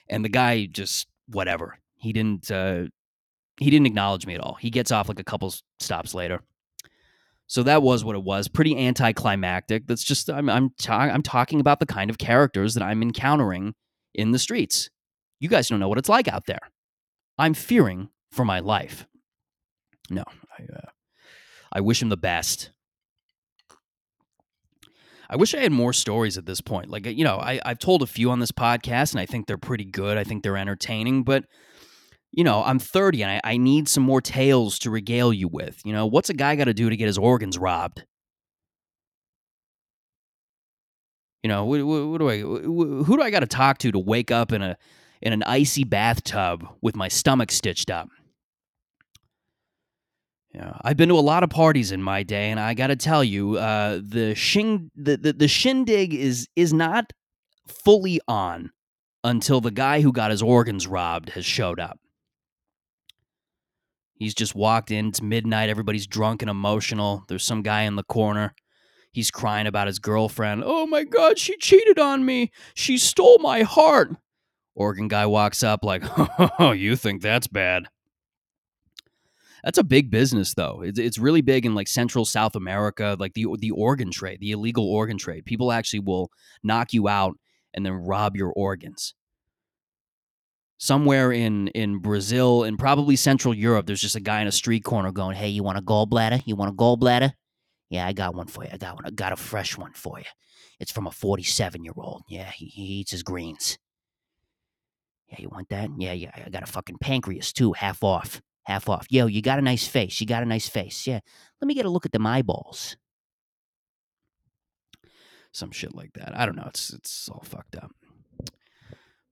And 0.10 0.26
the 0.26 0.30
guy 0.30 0.66
just 0.66 1.08
whatever. 1.28 1.78
He 1.98 2.14
didn't 2.14 2.50
uh 2.50 2.86
he 3.58 3.70
didn't 3.70 3.88
acknowledge 3.88 4.26
me 4.26 4.36
at 4.36 4.42
all. 4.42 4.56
He 4.56 4.70
gets 4.70 4.92
off 4.92 5.10
like 5.10 5.20
a 5.20 5.24
couple 5.24 5.54
stops 5.80 6.14
later. 6.14 6.42
So 7.48 7.64
that 7.64 7.82
was 7.82 8.04
what 8.04 8.16
it 8.16 8.24
was. 8.24 8.48
Pretty 8.48 8.78
anticlimactic. 8.78 9.88
That's 9.88 10.04
just 10.04 10.30
I'm 10.30 10.50
I'm 10.50 10.72
ta- 10.80 11.12
I'm 11.14 11.24
talking 11.24 11.60
about 11.60 11.80
the 11.80 11.86
kind 11.86 12.10
of 12.10 12.18
characters 12.18 12.74
that 12.74 12.84
I'm 12.84 13.02
encountering 13.02 13.76
in 14.14 14.32
the 14.32 14.40
streets. 14.40 14.90
You 15.40 15.50
guys 15.50 15.68
don't 15.68 15.80
know 15.80 15.90
what 15.90 15.98
it's 15.98 16.10
like 16.10 16.28
out 16.28 16.46
there. 16.46 16.72
I'm 17.38 17.54
fearing 17.54 18.10
for 18.32 18.46
my 18.46 18.60
life. 18.60 19.06
No, 20.10 20.24
I, 20.58 20.64
uh, 20.64 20.90
I 21.72 21.82
wish 21.82 22.02
him 22.02 22.10
the 22.10 22.18
best. 22.18 22.72
I 25.30 25.36
wish 25.36 25.54
I 25.54 25.60
had 25.60 25.72
more 25.72 25.92
stories 25.92 26.38
at 26.38 26.46
this 26.46 26.62
point. 26.62 26.90
Like, 26.90 27.06
you 27.06 27.24
know, 27.24 27.38
I, 27.38 27.60
I've 27.66 27.80
told 27.80 28.02
a 28.02 28.08
few 28.08 28.32
on 28.32 28.40
this 28.40 28.52
podcast 28.52 29.12
and 29.12 29.20
I 29.20 29.26
think 29.26 29.46
they're 29.46 29.58
pretty 29.58 29.84
good. 29.84 30.18
I 30.18 30.24
think 30.24 30.42
they're 30.42 30.56
entertaining, 30.56 31.24
but, 31.24 31.44
you 32.32 32.44
know, 32.46 32.64
I'm 32.64 32.80
30 32.80 33.24
and 33.24 33.32
I, 33.32 33.42
I 33.44 33.58
need 33.58 33.90
some 33.90 34.04
more 34.04 34.22
tales 34.22 34.80
to 34.80 34.90
regale 34.90 35.34
you 35.34 35.50
with. 35.50 35.82
You 35.84 35.92
know, 35.92 36.06
what's 36.06 36.30
a 36.30 36.34
guy 36.34 36.56
got 36.56 36.66
to 36.66 36.74
do 36.74 36.90
to 36.90 36.96
get 36.96 37.08
his 37.08 37.18
organs 37.18 37.58
robbed? 37.58 38.06
You 41.44 41.50
know, 41.50 41.66
what, 41.66 41.84
what, 41.84 42.08
what 42.08 42.18
do 42.20 42.30
I, 42.30 42.40
who 42.40 43.18
do 43.18 43.22
I 43.22 43.30
got 43.30 43.42
to 43.42 43.48
talk 43.48 43.80
to 43.80 43.92
to 43.92 44.00
wake 44.00 44.32
up 44.32 44.54
in 44.54 44.62
a, 44.62 44.78
in 45.22 45.34
an 45.34 45.44
icy 45.44 45.84
bathtub 45.84 46.68
with 46.82 46.96
my 46.96 47.10
stomach 47.10 47.52
stitched 47.52 47.90
up? 47.90 48.10
Yeah, 50.58 50.76
I've 50.82 50.98
been 50.98 51.10
to 51.10 51.20
a 51.20 51.22
lot 51.22 51.44
of 51.44 51.52
parties 51.52 51.92
in 51.92 52.02
my 52.02 52.24
day, 52.24 52.50
and 52.50 52.60
I 52.60 52.74
got 52.74 52.88
to 52.88 52.96
tell 52.96 53.24
you, 53.24 53.58
uh, 53.58 54.00
the 54.04 54.34
shing 54.34 54.90
the, 54.96 55.16
the 55.16 55.34
the 55.34 55.48
shindig 55.48 56.16
is 56.16 56.48
is 56.56 56.74
not 56.74 57.14
fully 57.68 58.20
on 58.28 58.72
until 59.24 59.62
the 59.62 59.70
guy 59.70 60.02
who 60.02 60.12
got 60.12 60.32
his 60.32 60.42
organs 60.42 60.88
robbed 60.88 61.30
has 61.30 61.46
showed 61.46 61.80
up. 61.80 62.00
He's 64.16 64.34
just 64.34 64.56
walked 64.56 64.90
in. 64.90 65.10
It's 65.10 65.22
midnight. 65.22 65.70
Everybody's 65.70 66.08
drunk 66.08 66.42
and 66.42 66.50
emotional. 66.50 67.24
There's 67.28 67.44
some 67.44 67.62
guy 67.62 67.84
in 67.84 67.96
the 67.96 68.04
corner. 68.04 68.56
He's 69.12 69.30
crying 69.30 69.68
about 69.68 69.86
his 69.86 70.00
girlfriend. 70.00 70.64
Oh 70.66 70.88
my 70.88 71.04
God, 71.04 71.38
she 71.38 71.56
cheated 71.58 72.00
on 72.00 72.26
me. 72.26 72.52
She 72.74 72.98
stole 72.98 73.38
my 73.38 73.62
heart. 73.62 74.16
Organ 74.74 75.08
guy 75.08 75.28
walks 75.28 75.62
up 75.62 75.84
like, 75.84 76.02
oh, 76.60 76.72
you 76.72 76.96
think 76.96 77.22
that's 77.22 77.46
bad? 77.46 77.90
That's 79.68 79.78
a 79.78 79.84
big 79.84 80.10
business, 80.10 80.54
though. 80.54 80.82
It's, 80.82 80.98
it's 80.98 81.18
really 81.18 81.42
big 81.42 81.66
in 81.66 81.76
like 81.76 81.90
Central 81.90 82.24
South 82.24 82.56
America, 82.56 83.18
like 83.20 83.34
the 83.34 83.48
the 83.60 83.72
organ 83.72 84.12
trade, 84.12 84.40
the 84.40 84.52
illegal 84.52 84.90
organ 84.90 85.18
trade. 85.18 85.44
People 85.44 85.74
actually 85.74 86.00
will 86.00 86.32
knock 86.64 86.94
you 86.94 87.10
out 87.10 87.38
and 87.74 87.86
then 87.86 87.92
rob 87.92 88.38
your 88.38 88.54
organs. 88.54 89.14
Somewhere 90.78 91.34
in 91.34 91.68
in 91.76 92.00
Brazil 92.00 92.64
and 92.64 92.80
probably 92.80 93.18
Central 93.18 93.54
Europe, 93.54 93.88
there's 93.88 94.00
just 94.00 94.16
a 94.16 94.22
guy 94.22 94.40
in 94.40 94.48
a 94.48 94.54
street 94.54 94.86
corner 94.86 95.12
going, 95.12 95.36
"Hey, 95.36 95.50
you 95.50 95.64
want 95.64 95.78
a 95.78 95.82
gallbladder? 95.82 96.44
You 96.46 96.56
want 96.56 96.72
a 96.72 96.74
gallbladder? 96.74 97.34
Yeah, 97.90 98.08
I 98.08 98.14
got 98.14 98.36
one 98.36 98.48
for 98.48 98.64
you. 98.64 98.70
I 98.72 98.78
got 98.78 98.96
one. 98.96 99.06
I 99.06 99.10
got 99.10 99.34
a 99.34 99.36
fresh 99.36 99.78
one 99.78 99.92
for 99.92 100.18
you. 100.18 100.32
It's 100.80 100.94
from 100.94 101.08
a 101.08 101.12
47 101.12 101.84
year 101.84 101.94
old. 101.98 102.22
Yeah, 102.30 102.52
he, 102.52 102.68
he 102.68 102.84
eats 102.84 103.12
his 103.12 103.22
greens. 103.22 103.78
Yeah, 105.28 105.40
you 105.40 105.50
want 105.50 105.68
that? 105.68 105.90
Yeah, 105.98 106.14
yeah. 106.14 106.32
I 106.46 106.50
got 106.50 106.64
a 106.64 106.68
fucking 106.68 107.00
pancreas 107.02 107.52
too, 107.52 107.74
half 107.74 108.02
off 108.02 108.42
half 108.68 108.90
off. 108.90 109.08
Yo, 109.10 109.28
you 109.28 109.42
got 109.42 109.60
a 109.60 109.62
nice 109.62 109.88
face. 109.88 110.20
You 110.20 110.28
got 110.28 110.44
a 110.44 110.46
nice 110.46 110.68
face. 110.68 111.08
Yeah. 111.08 111.22
Let 111.62 111.68
me 111.68 111.74
get 111.74 111.86
a 111.86 111.90
look 111.90 112.06
at 112.06 112.12
them 112.12 112.28
eyeballs. 112.28 112.98
Some 115.54 115.72
shit 115.72 115.96
like 115.96 116.12
that. 116.14 116.38
I 116.38 116.46
don't 116.46 116.58
know. 116.58 116.68
It's 116.68 116.92
it's 116.92 117.30
all 117.30 117.44
fucked 117.46 117.78
up. 117.78 117.92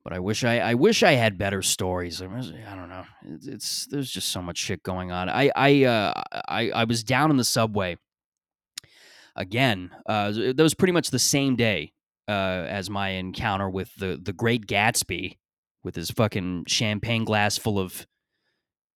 but 0.06 0.14
I 0.14 0.20
wish 0.20 0.46
I 0.46 0.60
I 0.60 0.74
wish 0.76 1.04
I 1.04 1.12
had 1.12 1.38
better 1.38 1.62
stories. 1.62 2.22
I, 2.22 2.26
don't 2.26 2.90
know. 2.90 3.04
It's, 3.26 3.48
it's, 3.48 3.86
there's 3.88 4.10
just 4.10 4.30
so 4.30 4.42
much 4.42 4.58
shit 4.58 4.82
going 4.82 5.12
on. 5.12 5.28
I 5.28 5.52
I 5.54 5.84
uh, 5.84 6.24
I 6.48 6.70
I 6.72 6.84
was 6.86 7.04
down 7.04 7.30
in 7.30 7.38
the 7.38 7.44
subway 7.44 7.98
again. 9.36 9.92
Uh, 10.06 10.32
that 10.32 10.58
was 10.58 10.74
pretty 10.74 10.94
much 10.94 11.12
the 11.12 11.20
same 11.20 11.58
day 11.58 11.92
uh, 12.30 12.32
as 12.70 12.90
my 12.90 13.10
encounter 13.10 13.70
with 13.70 13.94
the 13.96 14.18
the 14.20 14.34
Great 14.34 14.66
Gatsby 14.66 15.38
with 15.84 15.96
his 15.96 16.10
fucking 16.10 16.64
champagne 16.68 17.26
glass 17.26 17.58
full 17.58 17.78
of 17.78 18.08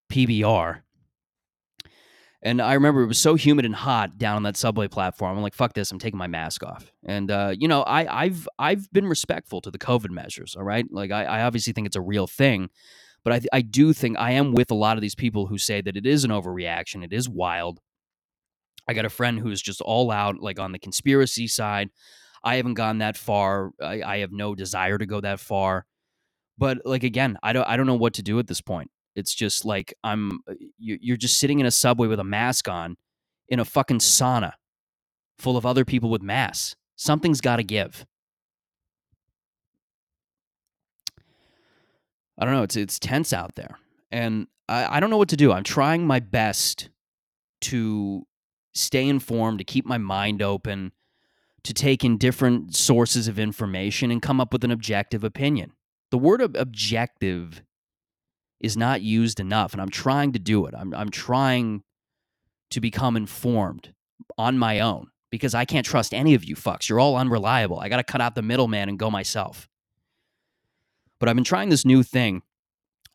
PBR. 0.10 0.82
And 2.42 2.62
I 2.62 2.74
remember 2.74 3.02
it 3.02 3.08
was 3.08 3.20
so 3.20 3.36
humid 3.36 3.66
and 3.66 3.76
hot 3.76 4.18
down 4.18 4.38
on 4.38 4.44
that 4.44 4.56
subway 4.56 4.88
platform. 4.88 5.36
I'm 5.36 5.44
like, 5.44 5.54
"Fuck 5.54 5.74
this! 5.74 5.92
I'm 5.92 6.00
taking 6.00 6.18
my 6.18 6.28
mask 6.28 6.64
off." 6.64 6.92
And 7.06 7.30
uh, 7.30 7.54
you 7.58 7.68
know, 7.68 7.82
I, 7.84 8.24
I've 8.24 8.48
I've 8.58 8.92
been 8.94 9.08
respectful 9.08 9.60
to 9.62 9.72
the 9.72 9.78
COVID 9.78 10.10
measures. 10.10 10.56
All 10.56 10.64
right, 10.64 10.86
like 10.90 11.12
I, 11.12 11.26
I 11.26 11.42
obviously 11.44 11.74
think 11.74 11.88
it's 11.88 11.98
a 11.98 12.02
real 12.02 12.28
thing, 12.28 12.70
but 13.26 13.34
I 13.34 13.42
I 13.52 13.62
do 13.62 13.92
think 13.92 14.18
I 14.18 14.32
am 14.32 14.54
with 14.54 14.72
a 14.72 14.76
lot 14.76 14.98
of 14.98 15.02
these 15.02 15.16
people 15.16 15.48
who 15.48 15.58
say 15.58 15.82
that 15.82 15.98
it 15.98 16.06
is 16.06 16.24
an 16.24 16.32
overreaction. 16.32 17.04
It 17.04 17.12
is 17.12 17.28
wild. 17.28 17.82
I 18.88 18.94
got 18.94 19.06
a 19.06 19.10
friend 19.10 19.38
who's 19.40 19.62
just 19.62 19.82
all 19.82 20.10
out, 20.10 20.40
like 20.40 20.60
on 20.60 20.72
the 20.72 20.80
conspiracy 20.80 21.48
side. 21.48 21.90
I 22.44 22.56
haven't 22.56 22.76
gone 22.76 23.00
that 23.00 23.18
far. 23.18 23.72
I, 23.82 24.02
I 24.02 24.18
have 24.20 24.32
no 24.32 24.56
desire 24.56 24.98
to 24.98 25.06
go 25.06 25.20
that 25.20 25.42
far. 25.42 25.86
But 26.58 26.80
like 26.86 27.04
again, 27.04 27.38
I 27.44 27.52
don't 27.52 27.68
I 27.68 27.76
don't 27.76 27.86
know 27.86 27.96
what 27.96 28.14
to 28.16 28.24
do 28.24 28.40
at 28.40 28.48
this 28.48 28.62
point. 28.62 28.90
It's 29.20 29.36
just 29.36 29.66
like 29.66 29.94
I'm 30.04 30.40
uh, 30.50 30.56
you're 30.78 31.18
just 31.18 31.40
sitting 31.40 31.60
in 31.60 31.66
a 31.66 31.72
subway 31.72 32.08
with 32.08 32.20
a 32.20 32.24
mask 32.24 32.68
on 32.68 32.98
in 33.48 33.60
a 33.60 33.66
fucking 33.66 34.00
sauna 34.00 34.54
full 35.38 35.58
of 35.58 35.66
other 35.66 35.86
people 35.86 36.10
with 36.10 36.22
masks. 36.22 36.76
Something's 36.96 37.42
got 37.42 37.58
to 37.58 37.64
give. 37.64 38.06
I 42.38 42.46
don't 42.46 42.54
know. 42.54 42.64
It's 42.64 42.76
it's 42.76 43.00
tense 43.00 43.34
out 43.34 43.56
there, 43.56 43.78
and 44.12 44.48
I, 44.68 44.98
I 44.98 45.00
don't 45.00 45.10
know 45.10 45.18
what 45.18 45.30
to 45.30 45.38
do. 45.38 45.52
I'm 45.52 45.64
trying 45.64 46.08
my 46.08 46.20
best 46.20 46.90
to 47.62 48.26
stay 48.74 49.08
informed, 49.08 49.60
to 49.60 49.66
keep 49.66 49.86
my 49.86 49.98
mind 49.98 50.42
open, 50.42 50.94
to 51.64 51.74
take 51.74 52.06
in 52.06 52.18
different 52.18 52.76
sources 52.76 53.28
of 53.28 53.38
information 53.40 54.12
and 54.12 54.22
come 54.22 54.40
up 54.40 54.54
with 54.54 54.64
an 54.64 54.72
objective 54.72 55.24
opinion. 55.24 55.74
The 56.12 56.18
word 56.18 56.42
objective 56.56 57.62
is 58.60 58.76
not 58.76 59.02
used 59.02 59.40
enough, 59.40 59.74
and 59.74 59.82
I'm 59.82 59.90
trying 59.90 60.34
to 60.34 60.40
do 60.40 60.66
it. 60.66 60.74
I'm, 60.78 60.94
I'm 60.94 61.10
trying 61.10 61.84
to 62.72 62.82
become 62.82 63.16
informed 63.16 63.94
on 64.38 64.58
my 64.58 64.80
own 64.80 65.08
because 65.30 65.54
I 65.54 65.66
can't 65.66 65.86
trust 65.86 66.14
any 66.14 66.34
of 66.34 66.44
you 66.44 66.56
fucks. 66.56 66.90
You're 66.90 67.00
all 67.00 67.16
unreliable. 67.16 67.80
I 67.80 67.90
got 67.90 67.98
to 67.98 68.04
cut 68.04 68.22
out 68.22 68.36
the 68.36 68.42
middleman 68.42 68.90
and 68.90 69.00
go 69.00 69.10
myself. 69.10 69.68
But 71.20 71.30
I've 71.30 71.36
been 71.36 71.44
trying 71.44 71.70
this 71.70 71.86
new 71.86 72.04
thing. 72.04 72.42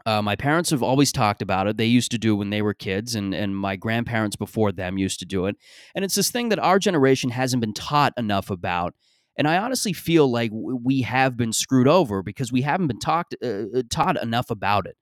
Uh, 0.06 0.20
my 0.20 0.36
parents 0.36 0.68
have 0.70 0.82
always 0.82 1.10
talked 1.12 1.40
about 1.40 1.66
it. 1.66 1.78
They 1.78 1.86
used 1.86 2.10
to 2.10 2.18
do 2.18 2.34
it 2.34 2.36
when 2.36 2.50
they 2.50 2.60
were 2.60 2.74
kids, 2.74 3.14
and, 3.14 3.34
and 3.34 3.56
my 3.56 3.74
grandparents 3.74 4.36
before 4.36 4.70
them 4.70 4.98
used 4.98 5.18
to 5.20 5.24
do 5.24 5.46
it. 5.46 5.56
And 5.94 6.04
it's 6.04 6.14
this 6.14 6.30
thing 6.30 6.50
that 6.50 6.58
our 6.58 6.78
generation 6.78 7.30
hasn't 7.30 7.62
been 7.62 7.72
taught 7.72 8.12
enough 8.18 8.50
about. 8.50 8.94
And 9.38 9.48
I 9.48 9.56
honestly 9.56 9.94
feel 9.94 10.30
like 10.30 10.50
we 10.52 11.02
have 11.02 11.36
been 11.36 11.52
screwed 11.52 11.88
over 11.88 12.22
because 12.22 12.52
we 12.52 12.62
haven't 12.62 12.88
been 12.88 13.00
talked, 13.00 13.34
uh, 13.42 13.64
uh 13.78 13.82
taught 13.88 14.22
enough 14.22 14.50
about 14.50 14.86
it. 14.86 14.96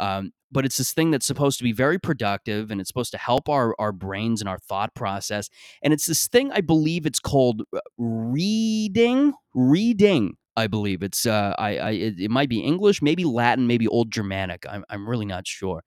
Um, 0.00 0.32
but 0.52 0.64
it's 0.64 0.76
this 0.76 0.92
thing 0.92 1.10
that's 1.10 1.26
supposed 1.26 1.58
to 1.58 1.64
be 1.64 1.72
very 1.72 1.98
productive 1.98 2.70
and 2.70 2.80
it's 2.80 2.88
supposed 2.88 3.10
to 3.12 3.18
help 3.18 3.48
our, 3.48 3.74
our 3.78 3.92
brains 3.92 4.40
and 4.40 4.48
our 4.48 4.58
thought 4.58 4.94
process. 4.94 5.48
And 5.82 5.92
it's 5.92 6.06
this 6.06 6.28
thing, 6.28 6.52
I 6.52 6.60
believe 6.60 7.04
it's 7.04 7.18
called 7.18 7.62
uh, 7.74 7.80
reading. 7.98 9.34
Reading, 9.54 10.36
I 10.56 10.66
believe. 10.66 11.02
It's 11.02 11.26
uh, 11.26 11.54
I, 11.58 11.78
I 11.78 11.90
it, 11.90 12.20
it 12.20 12.30
might 12.30 12.48
be 12.48 12.60
English, 12.60 13.02
maybe 13.02 13.24
Latin, 13.24 13.66
maybe 13.66 13.88
Old 13.88 14.12
Germanic. 14.12 14.64
I'm, 14.68 14.84
I'm 14.88 15.08
really 15.08 15.26
not 15.26 15.46
sure. 15.46 15.82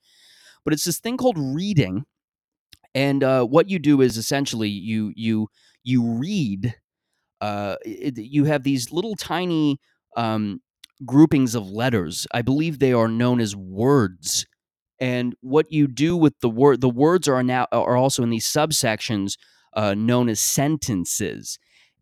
But 0.65 0.73
it's 0.73 0.83
this 0.83 0.99
thing 0.99 1.17
called 1.17 1.37
reading. 1.37 2.05
And 2.93 3.23
uh, 3.23 3.45
what 3.45 3.69
you 3.69 3.79
do 3.79 4.01
is 4.01 4.17
essentially 4.17 4.69
you 4.69 5.13
you 5.15 5.47
you 5.83 6.13
read. 6.13 6.75
Uh, 7.39 7.77
it, 7.85 8.17
you 8.17 8.43
have 8.45 8.63
these 8.63 8.91
little 8.91 9.15
tiny 9.15 9.79
um, 10.17 10.59
groupings 11.05 11.55
of 11.55 11.69
letters. 11.69 12.27
I 12.33 12.41
believe 12.41 12.79
they 12.79 12.93
are 12.93 13.07
known 13.07 13.39
as 13.39 13.55
words. 13.55 14.45
And 14.99 15.35
what 15.41 15.71
you 15.71 15.87
do 15.87 16.17
with 16.17 16.33
the 16.41 16.49
word, 16.49 16.81
the 16.81 16.89
words 16.89 17.27
are 17.27 17.41
now 17.43 17.67
are 17.71 17.95
also 17.95 18.23
in 18.23 18.29
these 18.29 18.45
subsections 18.45 19.37
uh, 19.73 19.93
known 19.93 20.29
as 20.29 20.39
sentences. 20.39 21.57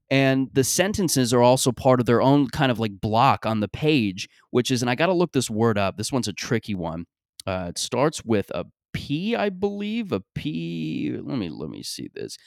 And 0.10 0.50
the 0.54 0.64
sentences 0.64 1.34
are 1.34 1.42
also 1.42 1.72
part 1.72 2.00
of 2.00 2.06
their 2.06 2.22
own 2.22 2.48
kind 2.48 2.72
of 2.72 2.80
like 2.80 3.00
block 3.02 3.46
on 3.46 3.60
the 3.60 3.68
page, 3.68 4.30
which 4.52 4.72
is, 4.72 4.82
and 4.82 4.90
I 4.90 4.96
got 4.96 5.08
to 5.08 5.14
look 5.14 5.34
this 5.34 5.50
word 5.50 5.78
up. 5.78 5.98
This 5.98 6.12
one's 6.12 6.30
a 6.30 6.34
tricky 6.34 6.76
one. 6.76 7.06
Uh, 7.46 7.68
it 7.70 7.78
starts 7.78 8.24
with 8.24 8.50
a 8.56 8.66
P, 8.94 9.36
I 9.36 9.50
believe. 9.50 10.12
A 10.12 10.22
P. 10.34 11.18
Let 11.22 11.38
me 11.38 11.50
let 11.50 11.70
me 11.70 11.84
see 11.84 12.10
this. 12.14 12.38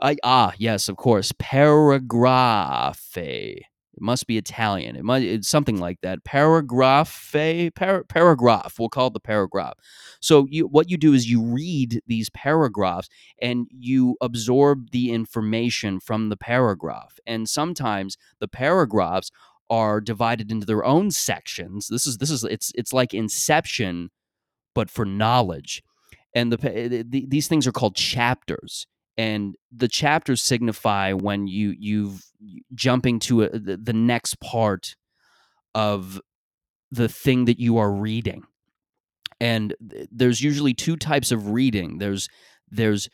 I, 0.00 0.16
ah, 0.24 0.52
yes, 0.56 0.88
of 0.88 0.96
course. 0.96 1.32
Paragraphe. 1.38 3.18
It 4.00 4.04
must 4.04 4.26
be 4.26 4.38
Italian. 4.38 4.96
It 4.96 5.04
might 5.04 5.22
it's 5.22 5.48
something 5.48 5.78
like 5.78 6.00
that. 6.00 6.24
Paragraph, 6.24 7.34
par, 7.76 8.04
paragraph. 8.04 8.76
We'll 8.78 8.88
call 8.88 9.08
it 9.08 9.12
the 9.12 9.20
paragraph. 9.20 9.74
So 10.20 10.46
you, 10.48 10.66
what 10.66 10.90
you 10.90 10.96
do 10.96 11.12
is 11.12 11.30
you 11.30 11.42
read 11.42 12.00
these 12.06 12.30
paragraphs 12.30 13.08
and 13.42 13.66
you 13.70 14.16
absorb 14.22 14.90
the 14.90 15.12
information 15.12 16.00
from 16.00 16.30
the 16.30 16.36
paragraph. 16.36 17.20
And 17.26 17.46
sometimes 17.46 18.16
the 18.38 18.48
paragraphs 18.48 19.30
are 19.68 20.00
divided 20.00 20.50
into 20.50 20.66
their 20.66 20.84
own 20.84 21.10
sections. 21.10 21.88
This 21.88 22.06
is 22.06 22.16
this 22.18 22.30
is 22.30 22.42
it's 22.44 22.72
it's 22.74 22.94
like 22.94 23.12
Inception, 23.12 24.10
but 24.74 24.90
for 24.90 25.04
knowledge. 25.04 25.82
And 26.34 26.50
the, 26.50 27.04
the 27.06 27.26
these 27.28 27.48
things 27.48 27.66
are 27.66 27.72
called 27.72 27.96
chapters 27.96 28.86
and 29.20 29.54
the 29.70 29.86
chapters 29.86 30.40
signify 30.40 31.12
when 31.12 31.46
you 31.46 31.74
you've 31.78 32.24
jumping 32.72 33.18
to 33.18 33.42
a, 33.42 33.50
the, 33.50 33.76
the 33.76 33.92
next 33.92 34.40
part 34.40 34.96
of 35.74 36.18
the 36.90 37.06
thing 37.06 37.44
that 37.44 37.60
you 37.60 37.76
are 37.76 37.92
reading. 37.92 38.44
And 39.38 39.74
there's 40.10 40.40
usually 40.40 40.72
two 40.72 40.96
types 40.96 41.32
of 41.32 41.50
reading. 41.50 41.98
There's 41.98 42.28
there's 42.70 43.10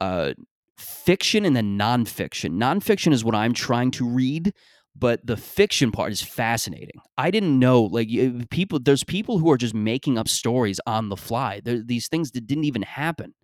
uh 0.00 0.32
fiction 0.76 1.44
and 1.44 1.54
then 1.54 1.78
nonfiction. 1.78 2.56
Nonfiction 2.58 3.12
is 3.12 3.24
what 3.24 3.36
i'm 3.36 3.54
trying 3.54 3.92
to 3.92 4.04
read 4.04 4.52
but 4.98 5.26
the 5.26 5.36
fiction 5.36 5.92
part 5.92 6.10
is 6.10 6.22
fascinating. 6.22 7.00
I 7.18 7.30
didn't 7.30 7.58
know 7.58 7.82
like 7.82 8.08
people 8.50 8.78
there's 8.78 9.04
people 9.04 9.38
who 9.38 9.50
are 9.50 9.58
just 9.58 9.74
making 9.74 10.16
up 10.16 10.26
stories 10.26 10.80
on 10.86 11.10
the 11.10 11.18
fly. 11.18 11.60
There, 11.62 11.82
these 11.84 12.08
things 12.08 12.30
that 12.30 12.46
didn't 12.46 12.64
even 12.64 12.80
happen 12.80 13.34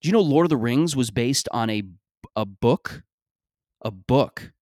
do 0.00 0.08
you 0.08 0.12
know 0.12 0.20
Lord 0.20 0.46
of 0.46 0.50
the 0.50 0.56
Rings 0.56 0.96
was 0.96 1.10
based 1.10 1.48
on 1.52 1.70
a 1.70 1.82
a 2.36 2.44
book? 2.44 3.02
A 3.82 3.90
book. 3.90 4.52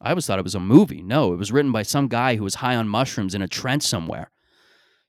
I 0.00 0.10
always 0.10 0.26
thought 0.26 0.38
it 0.38 0.44
was 0.44 0.54
a 0.54 0.60
movie. 0.60 1.02
No, 1.02 1.32
it 1.32 1.36
was 1.36 1.52
written 1.52 1.72
by 1.72 1.82
some 1.82 2.08
guy 2.08 2.36
who 2.36 2.44
was 2.44 2.56
high 2.56 2.74
on 2.74 2.88
mushrooms 2.88 3.34
in 3.34 3.42
a 3.42 3.48
trench 3.48 3.84
somewhere. 3.84 4.30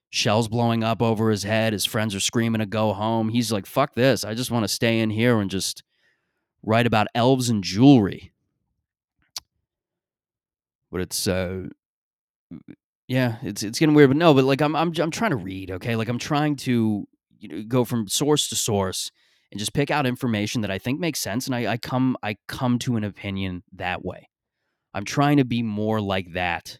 Shells 0.09 0.47
blowing 0.47 0.83
up 0.83 1.01
over 1.01 1.31
his 1.31 1.43
head. 1.43 1.73
His 1.73 1.85
friends 1.85 2.13
are 2.13 2.19
screaming 2.19 2.59
to 2.59 2.67
go 2.67 2.93
home. 2.93 3.29
He's 3.29 3.51
like, 3.51 3.65
fuck 3.65 3.95
this. 3.95 4.23
I 4.23 4.35
just 4.35 4.51
want 4.51 4.63
to 4.63 4.67
stay 4.67 4.99
in 4.99 5.09
here 5.09 5.39
and 5.39 5.49
just 5.49 5.81
write 6.61 6.85
about 6.85 7.07
elves 7.15 7.49
and 7.49 7.63
jewelry. 7.63 8.31
But 10.91 11.01
it's 11.01 11.27
uh 11.27 11.69
yeah, 13.07 13.37
it's 13.41 13.63
it's 13.63 13.79
getting 13.79 13.95
weird. 13.95 14.11
But 14.11 14.17
no, 14.17 14.33
but 14.35 14.43
like 14.43 14.61
I'm 14.61 14.75
I'm 14.75 14.93
I'm 14.99 15.11
trying 15.11 15.31
to 15.31 15.37
read, 15.37 15.71
okay? 15.71 15.95
Like 15.95 16.09
I'm 16.09 16.19
trying 16.19 16.55
to 16.57 17.07
you 17.39 17.49
know, 17.49 17.63
go 17.67 17.83
from 17.83 18.07
source 18.07 18.47
to 18.49 18.55
source 18.55 19.11
and 19.53 19.59
just 19.59 19.73
pick 19.73 19.91
out 19.91 20.07
information 20.07 20.61
that 20.61 20.71
I 20.71 20.79
think 20.79 20.99
makes 20.99 21.19
sense. 21.19 21.45
And 21.45 21.55
I, 21.55 21.73
I 21.73 21.77
come 21.77 22.17
I 22.23 22.37
come 22.47 22.79
to 22.79 22.95
an 22.95 23.03
opinion 23.03 23.61
that 23.73 24.03
way. 24.03 24.27
I'm 24.95 25.05
trying 25.05 25.37
to 25.37 25.45
be 25.45 25.61
more 25.61 26.01
like 26.01 26.33
that. 26.33 26.79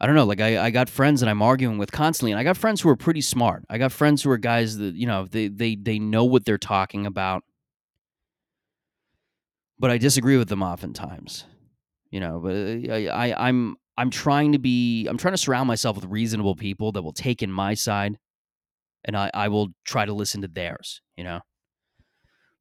I 0.00 0.06
don't 0.06 0.16
know, 0.16 0.24
like 0.24 0.40
I, 0.40 0.58
I 0.64 0.70
got 0.70 0.88
friends 0.88 1.20
that 1.20 1.28
I'm 1.28 1.42
arguing 1.42 1.78
with 1.78 1.92
constantly, 1.92 2.32
and 2.32 2.40
I 2.40 2.42
got 2.42 2.56
friends 2.56 2.80
who 2.80 2.88
are 2.88 2.96
pretty 2.96 3.20
smart. 3.20 3.64
I 3.70 3.78
got 3.78 3.92
friends 3.92 4.20
who 4.20 4.30
are 4.32 4.36
guys 4.36 4.78
that, 4.78 4.96
you 4.96 5.06
know, 5.06 5.26
they 5.26 5.46
they 5.46 5.76
they 5.76 6.00
know 6.00 6.24
what 6.24 6.44
they're 6.44 6.58
talking 6.58 7.06
about. 7.06 7.44
But 9.78 9.92
I 9.92 9.98
disagree 9.98 10.36
with 10.36 10.48
them 10.48 10.62
oftentimes. 10.62 11.44
You 12.10 12.18
know, 12.18 12.40
but 12.40 12.56
uh, 12.56 12.92
I, 12.92 13.30
I 13.30 13.48
I'm 13.48 13.76
I'm 13.96 14.10
trying 14.10 14.52
to 14.52 14.58
be 14.58 15.06
I'm 15.06 15.18
trying 15.18 15.34
to 15.34 15.38
surround 15.38 15.68
myself 15.68 15.94
with 15.94 16.06
reasonable 16.06 16.56
people 16.56 16.90
that 16.92 17.02
will 17.02 17.12
take 17.12 17.40
in 17.40 17.52
my 17.52 17.74
side 17.74 18.18
and 19.04 19.16
I, 19.16 19.30
I 19.34 19.48
will 19.48 19.68
try 19.84 20.04
to 20.04 20.12
listen 20.12 20.42
to 20.42 20.48
theirs, 20.48 21.00
you 21.16 21.24
know. 21.24 21.40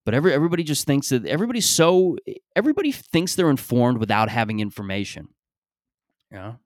But 0.06 0.16
every 0.16 0.34
everybody 0.34 0.64
just 0.64 0.86
thinks 0.88 1.10
that 1.10 1.26
everybody's 1.26 1.70
so 1.70 2.18
everybody 2.56 2.92
thinks 2.92 3.36
they're 3.36 3.52
informed 3.52 4.00
without 4.00 4.30
having 4.30 4.60
information. 4.60 5.28
Know? 6.32 6.58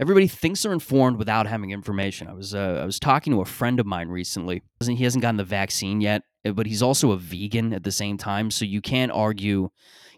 Everybody 0.00 0.26
thinks 0.26 0.62
they're 0.62 0.72
informed 0.72 1.18
without 1.18 1.46
having 1.46 1.70
information. 1.70 2.28
I 2.28 2.32
was 2.32 2.54
uh, 2.54 2.78
I 2.82 2.84
was 2.84 2.98
talking 2.98 3.32
to 3.32 3.40
a 3.40 3.44
friend 3.44 3.80
of 3.80 3.86
mine 3.86 4.08
recently. 4.08 4.62
He 4.84 5.04
hasn't 5.04 5.22
gotten 5.22 5.36
the 5.36 5.44
vaccine 5.44 6.00
yet, 6.00 6.22
eh, 6.44 6.52
but 6.52 6.66
he's 6.66 6.82
also 6.82 7.10
a 7.12 7.16
vegan 7.16 7.72
at 7.74 7.82
the 7.82 7.92
same 7.92 8.16
time. 8.16 8.50
So 8.50 8.64
you 8.64 8.80
can't 8.80 9.12
argue, 9.12 9.68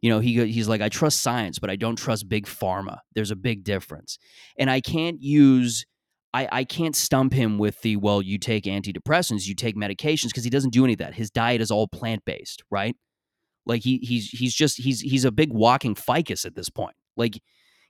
You 0.03 0.11
know, 0.11 0.21
he 0.21 0.47
he's 0.53 0.69
like, 0.69 0.81
I 0.83 0.91
trust 0.91 1.23
science, 1.23 1.59
but 1.59 1.71
I 1.71 1.77
don't 1.77 1.97
trust 1.97 2.29
big 2.29 2.47
pharma. 2.47 2.99
There's 3.15 3.31
a 3.31 3.37
big 3.37 3.65
difference, 3.65 4.19
and 4.59 4.71
I 4.71 4.81
can't 4.81 5.21
use. 5.23 5.87
I, 6.35 6.49
I 6.51 6.65
can't 6.65 6.97
stump 6.97 7.33
him 7.33 7.59
with 7.59 7.81
the 7.83 7.97
well 7.97 8.21
you 8.21 8.39
take 8.39 8.65
antidepressants 8.65 9.47
you 9.47 9.55
take 9.55 9.77
medications 9.77 10.27
because 10.27 10.43
he 10.43 10.51
doesn't 10.51 10.73
do 10.73 10.85
any 10.85 10.95
of 10.95 10.99
that. 10.99 11.15
His 11.15 11.31
diet 11.31 11.61
is 11.61 11.71
all 11.71 11.87
plant-based 11.87 12.63
right? 12.71 12.97
Like 13.65 13.83
he 13.83 13.99
he's 13.99 14.29
he's 14.31 14.53
just 14.53 14.79
he's 14.79 15.01
he's 15.01 15.25
a 15.25 15.31
big 15.31 15.53
walking 15.53 15.95
ficus 15.95 16.45
at 16.45 16.57
this 16.57 16.69
point. 16.69 16.97
Like 17.17 17.41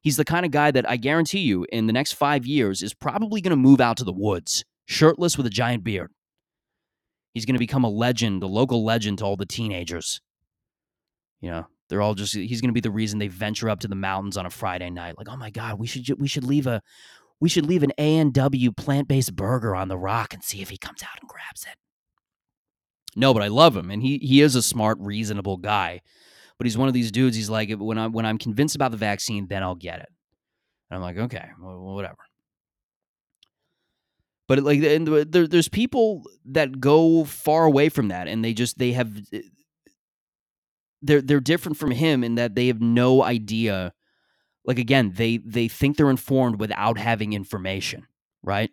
he's 0.02 0.18
the 0.18 0.24
kind 0.26 0.44
of 0.44 0.52
guy 0.52 0.70
that 0.70 0.88
i 0.88 0.98
guarantee 0.98 1.38
you 1.38 1.66
in 1.72 1.86
the 1.86 1.92
next 1.92 2.12
five 2.12 2.44
years 2.44 2.82
is 2.82 2.92
probably 2.92 3.40
going 3.40 3.50
to 3.50 3.56
move 3.56 3.80
out 3.80 3.96
to 3.96 4.04
the 4.04 4.12
woods 4.12 4.62
shirtless 4.84 5.38
with 5.38 5.46
a 5.46 5.50
giant 5.50 5.82
beard. 5.82 6.12
He's 7.32 7.46
going 7.46 7.54
to 7.54 7.58
become 7.58 7.82
a 7.82 7.88
legend 7.88 8.42
a 8.42 8.46
local 8.46 8.84
legend 8.84 9.18
to 9.18 9.24
all 9.24 9.36
the 9.36 9.46
teenagers. 9.46 10.20
You 11.40 11.50
know 11.50 11.66
they're 11.88 12.02
all 12.02 12.14
just 12.14 12.34
he's 12.34 12.60
going 12.60 12.68
to 12.68 12.74
be 12.74 12.80
the 12.80 12.90
reason 12.90 13.18
they 13.18 13.28
venture 13.28 13.70
up 13.70 13.80
to 13.80 13.88
the 13.88 13.94
mountains 13.94 14.36
on 14.36 14.44
a 14.44 14.50
Friday 14.50 14.90
night. 14.90 15.16
Like, 15.16 15.28
"Oh 15.30 15.36
my 15.36 15.50
god, 15.50 15.78
we 15.78 15.86
should 15.86 16.20
we 16.20 16.28
should 16.28 16.44
leave 16.44 16.66
a 16.66 16.82
we 17.44 17.50
should 17.50 17.66
leave 17.66 17.82
an 17.82 17.92
A&W 17.98 18.72
plant-based 18.72 19.36
burger 19.36 19.76
on 19.76 19.88
the 19.88 19.98
rock 19.98 20.32
and 20.32 20.42
see 20.42 20.62
if 20.62 20.70
he 20.70 20.78
comes 20.78 21.02
out 21.02 21.20
and 21.20 21.28
grabs 21.28 21.66
it." 21.70 21.76
No, 23.14 23.34
but 23.34 23.42
I 23.42 23.48
love 23.48 23.76
him 23.76 23.90
and 23.90 24.00
he 24.00 24.16
he 24.16 24.40
is 24.40 24.54
a 24.54 24.62
smart, 24.62 24.96
reasonable 24.98 25.58
guy. 25.58 26.00
But 26.56 26.64
he's 26.64 26.78
one 26.78 26.88
of 26.88 26.94
these 26.94 27.12
dudes 27.12 27.36
he's 27.36 27.50
like 27.50 27.70
when 27.70 27.98
I 27.98 28.06
when 28.06 28.24
I'm 28.24 28.38
convinced 28.38 28.74
about 28.74 28.92
the 28.92 28.96
vaccine, 28.96 29.46
then 29.48 29.62
I'll 29.62 29.74
get 29.74 30.00
it. 30.00 30.08
And 30.88 30.96
I'm 30.96 31.02
like, 31.02 31.18
"Okay, 31.18 31.50
well, 31.60 31.94
whatever." 31.94 32.16
But 34.48 34.62
like, 34.62 34.82
and 34.82 35.06
there, 35.06 35.46
there's 35.46 35.68
people 35.68 36.22
that 36.46 36.80
go 36.80 37.24
far 37.24 37.66
away 37.66 37.90
from 37.90 38.08
that, 38.08 38.26
and 38.26 38.42
they 38.42 38.54
just 38.54 38.78
they 38.78 38.92
have 38.92 39.12
eh, 39.34 39.42
they're 41.02 41.20
they're 41.20 41.40
different 41.40 41.76
from 41.76 41.90
him 41.90 42.24
in 42.24 42.36
that 42.36 42.54
they 42.54 42.68
have 42.68 42.80
no 42.80 43.22
idea 43.22 43.92
like 44.64 44.78
again 44.78 45.12
they 45.14 45.38
they 45.38 45.68
think 45.68 45.96
they're 45.96 46.10
informed 46.10 46.58
without 46.60 46.98
having 46.98 47.32
information 47.32 48.06
right 48.42 48.70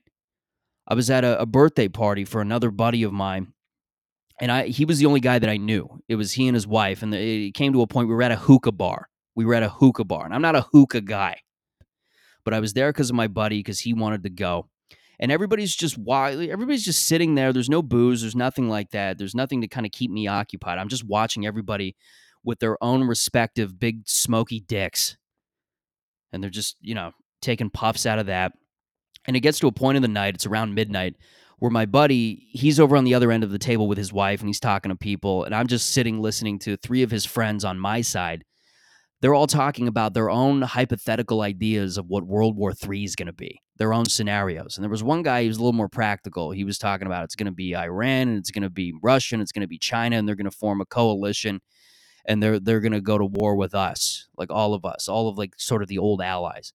i 0.88 0.93
was 0.93 1.10
at 1.10 1.24
a, 1.24 1.39
a, 1.41 1.45
birthday 1.45 1.88
party 1.88 2.25
for 2.25 2.41
another 2.41 2.71
buddy 2.71 3.03
of 3.03 3.13
mine 3.13 3.53
and 4.39 4.51
i 4.51 4.67
he 4.67 4.86
was 4.86 5.00
the 5.00 5.05
only 5.05 5.19
guy 5.19 5.39
that 5.39 5.50
i 5.50 5.57
knew 5.57 6.01
it 6.07 6.15
was 6.15 6.33
he 6.33 6.48
and 6.48 6.55
his 6.55 6.67
wife 6.67 7.01
and 7.01 7.13
the, 7.13 7.48
it 7.48 7.51
came 7.53 7.74
to 7.74 7.81
a 7.81 7.88
point 7.88 8.07
we 8.07 8.15
were 8.15 8.24
at 8.24 8.31
a 8.31 8.38
hookah 8.38 8.71
bar 8.71 9.10
we 9.36 9.45
were 9.45 9.55
at 9.55 9.63
a 9.63 9.69
hookah 9.69 10.05
bar 10.05 10.25
and 10.25 10.33
i'm 10.33 10.41
not 10.41 10.55
a 10.55 10.67
hookah 10.71 11.01
guy 11.01 11.38
but 12.43 12.53
i 12.53 12.60
was 12.60 12.74
there 12.74 12.91
because 12.91 13.10
of 13.10 13.15
my 13.15 13.27
buddy 13.27 13.60
because 13.60 13.79
he 13.79 13.93
wanted 13.93 14.24
to 14.24 14.29
go 14.29 14.67
and 15.21 15.31
everybody's 15.31 15.75
just 15.75 16.00
wild. 16.00 16.41
Everybody's 16.41 16.83
just 16.83 17.05
sitting 17.05 17.36
there. 17.36 17.53
There's 17.53 17.69
no 17.69 17.83
booze. 17.83 18.21
There's 18.21 18.36
nothing 18.36 18.67
like 18.67 18.89
that. 18.89 19.19
There's 19.19 19.36
nothing 19.36 19.62
to 19.62 19.67
kind 19.67 19.86
of 19.86 19.91
keep 19.91 20.10
me 20.10 20.27
occupied. 20.27 20.79
I'm 20.79 20.89
just 20.89 21.05
watching 21.05 21.45
everybody 21.45 21.95
with 22.43 22.60
their 22.60 22.83
own 22.83 23.03
respective 23.03 23.79
big 23.79 24.01
smoky 24.07 24.60
dicks, 24.60 25.17
and 26.31 26.41
they're 26.41 26.50
just 26.50 26.77
you 26.81 26.95
know 26.95 27.11
taking 27.41 27.69
puffs 27.69 28.05
out 28.05 28.19
of 28.19 28.27
that. 28.27 28.53
And 29.25 29.35
it 29.35 29.41
gets 29.41 29.59
to 29.59 29.67
a 29.67 29.71
point 29.71 29.97
in 29.97 30.01
the 30.01 30.07
night. 30.07 30.35
It's 30.35 30.45
around 30.45 30.73
midnight 30.73 31.15
where 31.59 31.71
my 31.71 31.85
buddy 31.85 32.47
he's 32.51 32.79
over 32.79 32.97
on 32.97 33.03
the 33.03 33.13
other 33.13 33.31
end 33.31 33.43
of 33.43 33.51
the 33.51 33.59
table 33.59 33.88
with 33.88 33.97
his 33.97 34.11
wife 34.11 34.39
and 34.39 34.50
he's 34.50 34.59
talking 34.59 34.89
to 34.89 34.95
people 34.95 35.43
and 35.43 35.53
i'm 35.53 35.67
just 35.67 35.91
sitting 35.91 36.19
listening 36.19 36.57
to 36.57 36.75
three 36.75 37.03
of 37.03 37.11
his 37.11 37.23
friends 37.23 37.63
on 37.63 37.79
my 37.79 38.01
side 38.01 38.43
they're 39.21 39.35
all 39.35 39.47
talking 39.47 39.88
about 39.88 40.15
their 40.15 40.29
own 40.29 40.63
hypothetical 40.63 41.41
ideas 41.41 41.97
of 41.97 42.07
what 42.07 42.25
World 42.25 42.57
War 42.57 42.73
III 42.73 43.03
is 43.03 43.15
going 43.15 43.27
to 43.27 43.33
be, 43.33 43.61
their 43.77 43.93
own 43.93 44.05
scenarios. 44.05 44.77
And 44.77 44.83
there 44.83 44.89
was 44.89 45.03
one 45.03 45.21
guy 45.21 45.43
who 45.43 45.47
was 45.47 45.57
a 45.57 45.61
little 45.61 45.73
more 45.73 45.89
practical. 45.89 46.50
He 46.50 46.63
was 46.63 46.79
talking 46.79 47.05
about 47.05 47.23
it's 47.23 47.35
going 47.35 47.45
to 47.45 47.51
be 47.51 47.75
Iran 47.75 48.29
and 48.29 48.38
it's 48.38 48.50
going 48.50 48.63
to 48.63 48.69
be 48.69 48.93
Russia 49.03 49.35
and 49.35 49.41
it's 49.41 49.51
going 49.51 49.61
to 49.61 49.67
be 49.67 49.77
China 49.77 50.17
and 50.17 50.27
they're 50.27 50.35
going 50.35 50.50
to 50.50 50.57
form 50.57 50.81
a 50.81 50.85
coalition 50.85 51.61
and 52.25 52.42
they're 52.42 52.60
they're 52.60 52.80
going 52.80 52.92
to 52.92 53.01
go 53.01 53.18
to 53.18 53.25
war 53.25 53.56
with 53.56 53.74
us, 53.74 54.28
like 54.38 54.51
all 54.51 54.74
of 54.74 54.86
us, 54.86 55.08
all 55.08 55.28
of 55.28 55.38
like 55.38 55.54
sort 55.58 55.82
of 55.82 55.88
the 55.88 55.98
old 55.98 56.22
allies. 56.22 56.74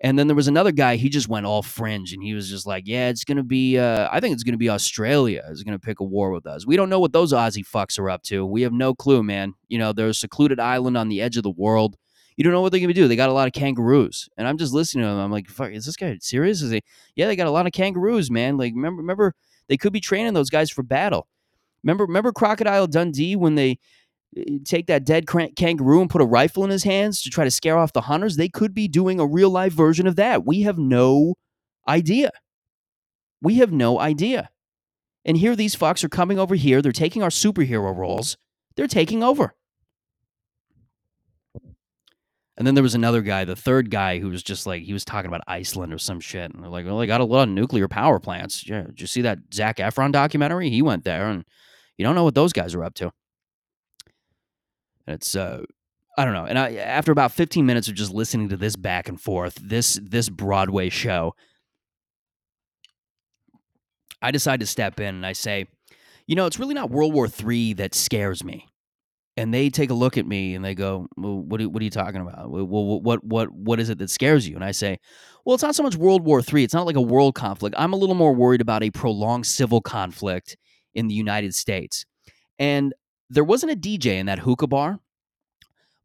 And 0.00 0.18
then 0.18 0.26
there 0.26 0.36
was 0.36 0.48
another 0.48 0.72
guy, 0.72 0.96
he 0.96 1.08
just 1.08 1.28
went 1.28 1.46
all 1.46 1.62
fringe 1.62 2.12
and 2.12 2.22
he 2.22 2.34
was 2.34 2.50
just 2.50 2.66
like, 2.66 2.84
yeah, 2.86 3.08
it's 3.08 3.24
going 3.24 3.38
to 3.38 3.42
be, 3.44 3.78
uh, 3.78 4.08
I 4.12 4.20
think 4.20 4.34
it's 4.34 4.42
going 4.42 4.52
to 4.52 4.58
be 4.58 4.68
Australia 4.68 5.42
is 5.48 5.62
going 5.62 5.78
to 5.78 5.78
pick 5.78 6.00
a 6.00 6.04
war 6.04 6.30
with 6.30 6.46
us. 6.46 6.66
We 6.66 6.76
don't 6.76 6.90
know 6.90 7.00
what 7.00 7.12
those 7.14 7.32
Aussie 7.32 7.66
fucks 7.66 7.98
are 7.98 8.10
up 8.10 8.22
to. 8.24 8.44
We 8.44 8.62
have 8.62 8.72
no 8.72 8.94
clue, 8.94 9.22
man. 9.22 9.54
You 9.68 9.78
know, 9.78 9.92
they're 9.94 10.08
a 10.08 10.14
secluded 10.14 10.60
island 10.60 10.98
on 10.98 11.08
the 11.08 11.22
edge 11.22 11.38
of 11.38 11.42
the 11.42 11.50
world. 11.50 11.96
You 12.36 12.44
don't 12.44 12.52
know 12.52 12.60
what 12.60 12.72
they're 12.72 12.80
going 12.80 12.88
to 12.88 12.94
do. 12.94 13.08
They 13.08 13.16
got 13.16 13.30
a 13.30 13.32
lot 13.32 13.46
of 13.46 13.54
kangaroos. 13.54 14.28
And 14.36 14.46
I'm 14.46 14.58
just 14.58 14.74
listening 14.74 15.04
to 15.04 15.08
them. 15.08 15.18
I'm 15.18 15.30
like, 15.30 15.48
fuck, 15.48 15.70
is 15.70 15.86
this 15.86 15.96
guy 15.96 16.18
serious? 16.20 16.60
Is 16.60 16.72
he, 16.72 16.82
yeah, 17.14 17.26
they 17.26 17.36
got 17.36 17.46
a 17.46 17.52
lot 17.52 17.66
of 17.66 17.72
kangaroos, 17.72 18.30
man. 18.30 18.58
Like, 18.58 18.74
remember, 18.74 19.00
remember, 19.00 19.34
they 19.68 19.78
could 19.78 19.92
be 19.92 20.00
training 20.00 20.34
those 20.34 20.50
guys 20.50 20.70
for 20.70 20.82
battle. 20.82 21.28
Remember, 21.82 22.04
remember 22.04 22.32
Crocodile 22.32 22.88
Dundee 22.88 23.36
when 23.36 23.54
they, 23.54 23.78
Eh, 24.36 24.58
take 24.64 24.86
that 24.86 25.04
dead 25.04 25.26
kangaroo 25.26 26.00
and 26.00 26.10
put 26.10 26.22
a 26.22 26.26
rifle 26.26 26.64
in 26.64 26.70
his 26.70 26.84
hands 26.84 27.22
to 27.22 27.30
try 27.30 27.44
to 27.44 27.50
scare 27.50 27.78
off 27.78 27.92
the 27.92 28.02
hunters, 28.02 28.36
they 28.36 28.48
could 28.48 28.74
be 28.74 28.88
doing 28.88 29.20
a 29.20 29.26
real 29.26 29.50
life 29.50 29.72
version 29.72 30.06
of 30.06 30.16
that. 30.16 30.44
We 30.44 30.62
have 30.62 30.78
no 30.78 31.34
idea. 31.88 32.30
We 33.42 33.56
have 33.56 33.72
no 33.72 33.98
idea. 34.00 34.50
And 35.24 35.36
here 35.36 35.56
these 35.56 35.76
fucks 35.76 36.04
are 36.04 36.08
coming 36.08 36.38
over 36.38 36.54
here. 36.54 36.82
They're 36.82 36.92
taking 36.92 37.22
our 37.22 37.30
superhero 37.30 37.94
roles. 37.96 38.36
They're 38.76 38.86
taking 38.86 39.22
over. 39.22 39.54
And 42.56 42.66
then 42.66 42.74
there 42.74 42.82
was 42.82 42.94
another 42.94 43.20
guy, 43.20 43.44
the 43.44 43.56
third 43.56 43.90
guy, 43.90 44.20
who 44.20 44.28
was 44.28 44.42
just 44.42 44.64
like 44.64 44.82
he 44.82 44.92
was 44.92 45.04
talking 45.04 45.28
about 45.28 45.40
Iceland 45.48 45.92
or 45.92 45.98
some 45.98 46.20
shit. 46.20 46.52
And 46.52 46.62
they're 46.62 46.70
like, 46.70 46.86
well, 46.86 46.98
they 46.98 47.06
got 47.06 47.20
a 47.20 47.24
lot 47.24 47.48
of 47.48 47.54
nuclear 47.54 47.88
power 47.88 48.20
plants. 48.20 48.66
Yeah, 48.68 48.82
did 48.84 49.00
you 49.00 49.08
see 49.08 49.22
that 49.22 49.38
Zac 49.52 49.78
Efron 49.78 50.12
documentary? 50.12 50.70
He 50.70 50.80
went 50.80 51.02
there, 51.02 51.28
and 51.28 51.44
you 51.98 52.04
don't 52.04 52.14
know 52.14 52.22
what 52.22 52.36
those 52.36 52.52
guys 52.52 52.74
are 52.74 52.84
up 52.84 52.94
to. 52.94 53.10
And 55.06 55.14
it's 55.14 55.34
uh 55.34 55.62
I 56.16 56.24
don't 56.24 56.34
know. 56.34 56.44
And 56.44 56.58
I 56.58 56.74
after 56.74 57.12
about 57.12 57.32
15 57.32 57.66
minutes 57.66 57.88
of 57.88 57.94
just 57.94 58.12
listening 58.12 58.48
to 58.50 58.56
this 58.56 58.76
back 58.76 59.08
and 59.08 59.20
forth, 59.20 59.58
this 59.62 59.98
this 60.02 60.28
Broadway 60.28 60.88
show, 60.88 61.34
I 64.22 64.30
decide 64.30 64.60
to 64.60 64.66
step 64.66 65.00
in 65.00 65.14
and 65.14 65.26
I 65.26 65.32
say, 65.32 65.66
you 66.26 66.36
know, 66.36 66.46
it's 66.46 66.58
really 66.58 66.74
not 66.74 66.90
World 66.90 67.12
War 67.12 67.28
III 67.28 67.74
that 67.74 67.94
scares 67.94 68.42
me. 68.42 68.66
And 69.36 69.52
they 69.52 69.68
take 69.68 69.90
a 69.90 69.94
look 69.94 70.16
at 70.16 70.26
me 70.26 70.54
and 70.54 70.64
they 70.64 70.76
go, 70.76 71.08
well, 71.16 71.40
what, 71.40 71.60
are, 71.60 71.68
what 71.68 71.80
are 71.82 71.84
you 71.84 71.90
talking 71.90 72.20
about? 72.20 72.50
Well, 72.50 73.00
what, 73.00 73.24
what, 73.24 73.50
what 73.52 73.80
is 73.80 73.90
it 73.90 73.98
that 73.98 74.08
scares 74.08 74.48
you? 74.48 74.54
And 74.54 74.64
I 74.64 74.70
say, 74.70 74.98
well, 75.44 75.54
it's 75.54 75.62
not 75.62 75.74
so 75.74 75.82
much 75.82 75.96
World 75.96 76.24
War 76.24 76.40
III. 76.40 76.62
It's 76.62 76.72
not 76.72 76.86
like 76.86 76.96
a 76.96 77.02
world 77.02 77.34
conflict. 77.34 77.74
I'm 77.76 77.92
a 77.92 77.96
little 77.96 78.14
more 78.14 78.32
worried 78.32 78.60
about 78.60 78.84
a 78.84 78.90
prolonged 78.90 79.46
civil 79.46 79.80
conflict 79.80 80.56
in 80.94 81.08
the 81.08 81.14
United 81.14 81.52
States. 81.52 82.06
And 82.60 82.94
there 83.34 83.44
wasn't 83.44 83.72
a 83.72 83.76
DJ 83.76 84.18
in 84.18 84.26
that 84.26 84.40
hookah 84.40 84.68
bar, 84.68 85.00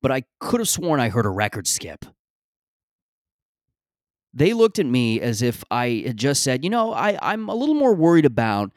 but 0.01 0.11
I 0.11 0.23
could 0.39 0.59
have 0.59 0.69
sworn 0.69 0.99
I 0.99 1.09
heard 1.09 1.25
a 1.25 1.29
record 1.29 1.67
skip. 1.67 2.05
They 4.33 4.53
looked 4.53 4.79
at 4.79 4.85
me 4.85 5.21
as 5.21 5.41
if 5.41 5.63
I 5.71 6.03
had 6.05 6.17
just 6.17 6.43
said, 6.43 6.63
you 6.63 6.69
know, 6.69 6.93
I, 6.93 7.17
I'm 7.21 7.49
a 7.49 7.55
little 7.55 7.75
more 7.75 7.95
worried 7.95 8.25
about 8.25 8.71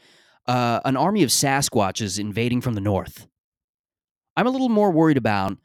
uh, 0.47 0.81
an 0.85 0.97
army 0.97 1.23
of 1.23 1.31
Sasquatches 1.31 2.19
invading 2.19 2.61
from 2.61 2.75
the 2.75 2.81
north. 2.81 3.27
I'm 4.37 4.47
a 4.47 4.51
little 4.51 4.71
more 4.71 4.91
worried 4.91 5.19
about 5.19 5.59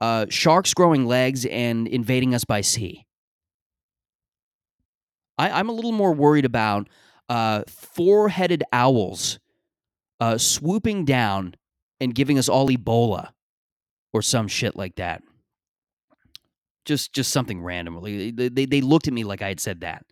uh, 0.00 0.26
sharks 0.28 0.74
growing 0.74 1.06
legs 1.06 1.46
and 1.46 1.88
invading 1.88 2.34
us 2.34 2.44
by 2.44 2.60
sea. 2.60 3.06
I, 5.38 5.60
am 5.60 5.70
a 5.70 5.72
little 5.72 5.92
more 5.92 6.12
worried 6.12 6.44
about 6.44 6.88
uh, 7.30 7.62
four 7.66 8.28
headed 8.28 8.62
owls 8.72 9.38
uh, 10.20 10.36
swooping 10.36 11.06
down 11.06 11.54
and 12.00 12.14
giving 12.14 12.38
us 12.38 12.48
all 12.48 12.68
Ebola 12.68 13.30
or 14.12 14.22
some 14.22 14.48
shit 14.48 14.76
like 14.76 14.96
that. 14.96 15.22
Just 16.84 17.12
just 17.12 17.30
something 17.30 17.62
random. 17.62 18.00
They, 18.02 18.30
they, 18.30 18.64
they 18.66 18.80
looked 18.80 19.06
at 19.06 19.14
me 19.14 19.24
like 19.24 19.42
I 19.42 19.48
had 19.48 19.60
said 19.60 19.82
that. 19.82 20.04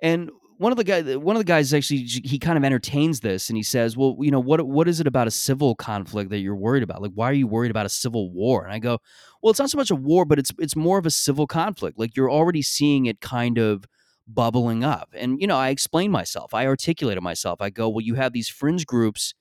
And 0.00 0.30
one 0.60 0.72
of 0.72 0.76
the 0.76 0.84
guys 0.84 1.16
one 1.16 1.36
of 1.36 1.40
the 1.40 1.44
guys 1.44 1.72
actually 1.72 2.02
he 2.02 2.38
kind 2.38 2.58
of 2.58 2.64
entertains 2.64 3.20
this 3.20 3.48
and 3.48 3.56
he 3.56 3.62
says, 3.62 3.96
"Well, 3.96 4.16
you 4.20 4.30
know, 4.30 4.40
what 4.40 4.66
what 4.66 4.88
is 4.88 5.00
it 5.00 5.06
about 5.06 5.26
a 5.26 5.30
civil 5.30 5.74
conflict 5.74 6.28
that 6.30 6.38
you're 6.38 6.54
worried 6.54 6.82
about? 6.82 7.00
Like 7.00 7.12
why 7.14 7.30
are 7.30 7.34
you 7.34 7.46
worried 7.46 7.70
about 7.70 7.86
a 7.86 7.90
civil 7.90 8.30
war?" 8.30 8.64
And 8.64 8.72
I 8.72 8.78
go, 8.78 8.98
"Well, 9.42 9.50
it's 9.50 9.58
not 9.58 9.70
so 9.70 9.78
much 9.78 9.90
a 9.90 9.96
war, 9.96 10.24
but 10.24 10.38
it's 10.38 10.52
it's 10.58 10.76
more 10.76 10.98
of 10.98 11.06
a 11.06 11.10
civil 11.10 11.46
conflict. 11.46 11.98
Like 11.98 12.14
you're 12.14 12.30
already 12.30 12.60
seeing 12.60 13.06
it 13.06 13.22
kind 13.22 13.56
of 13.56 13.86
bubbling 14.28 14.84
up." 14.84 15.08
And 15.14 15.40
you 15.40 15.46
know, 15.46 15.56
I 15.56 15.70
explain 15.70 16.10
myself. 16.10 16.52
I 16.52 16.66
articulated 16.66 17.22
myself. 17.22 17.62
I 17.62 17.70
go, 17.70 17.88
"Well, 17.88 18.02
you 18.02 18.16
have 18.16 18.34
these 18.34 18.50
fringe 18.50 18.84
groups 18.86 19.34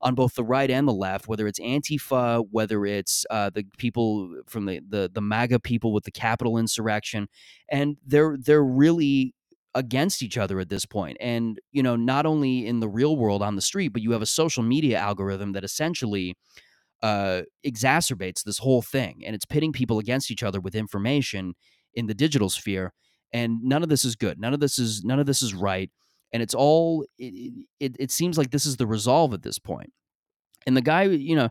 on 0.00 0.14
both 0.14 0.34
the 0.34 0.44
right 0.44 0.70
and 0.70 0.86
the 0.86 0.92
left, 0.92 1.28
whether 1.28 1.46
it's 1.46 1.58
Antifa, 1.58 2.44
whether 2.50 2.86
it's 2.86 3.26
uh, 3.30 3.50
the 3.50 3.64
people 3.78 4.42
from 4.46 4.66
the, 4.66 4.80
the 4.88 5.10
the 5.12 5.20
MAGA 5.20 5.60
people 5.60 5.92
with 5.92 6.04
the 6.04 6.10
Capitol 6.10 6.58
insurrection, 6.58 7.28
and 7.68 7.96
they're 8.06 8.36
they're 8.38 8.64
really 8.64 9.34
against 9.74 10.22
each 10.22 10.38
other 10.38 10.60
at 10.60 10.68
this 10.68 10.86
point. 10.86 11.16
And 11.20 11.60
you 11.72 11.82
know, 11.82 11.96
not 11.96 12.26
only 12.26 12.66
in 12.66 12.80
the 12.80 12.88
real 12.88 13.16
world 13.16 13.42
on 13.42 13.56
the 13.56 13.62
street, 13.62 13.88
but 13.88 14.02
you 14.02 14.12
have 14.12 14.22
a 14.22 14.26
social 14.26 14.62
media 14.62 14.98
algorithm 14.98 15.52
that 15.52 15.64
essentially 15.64 16.36
uh, 17.02 17.42
exacerbates 17.66 18.42
this 18.44 18.58
whole 18.58 18.82
thing, 18.82 19.22
and 19.26 19.34
it's 19.34 19.44
pitting 19.46 19.72
people 19.72 19.98
against 19.98 20.30
each 20.30 20.42
other 20.42 20.60
with 20.60 20.74
information 20.74 21.54
in 21.94 22.06
the 22.06 22.14
digital 22.14 22.50
sphere. 22.50 22.92
And 23.32 23.62
none 23.62 23.82
of 23.82 23.90
this 23.90 24.04
is 24.04 24.16
good. 24.16 24.40
None 24.40 24.54
of 24.54 24.60
this 24.60 24.78
is 24.78 25.04
none 25.04 25.18
of 25.20 25.26
this 25.26 25.42
is 25.42 25.54
right 25.54 25.90
and 26.32 26.42
it's 26.42 26.54
all 26.54 27.04
it, 27.18 27.66
it, 27.80 27.96
it 27.98 28.10
seems 28.10 28.36
like 28.38 28.50
this 28.50 28.66
is 28.66 28.76
the 28.76 28.86
resolve 28.86 29.34
at 29.34 29.42
this 29.42 29.58
point. 29.58 29.92
and 30.66 30.76
the 30.76 30.82
guy 30.82 31.02
you 31.04 31.36
know 31.36 31.50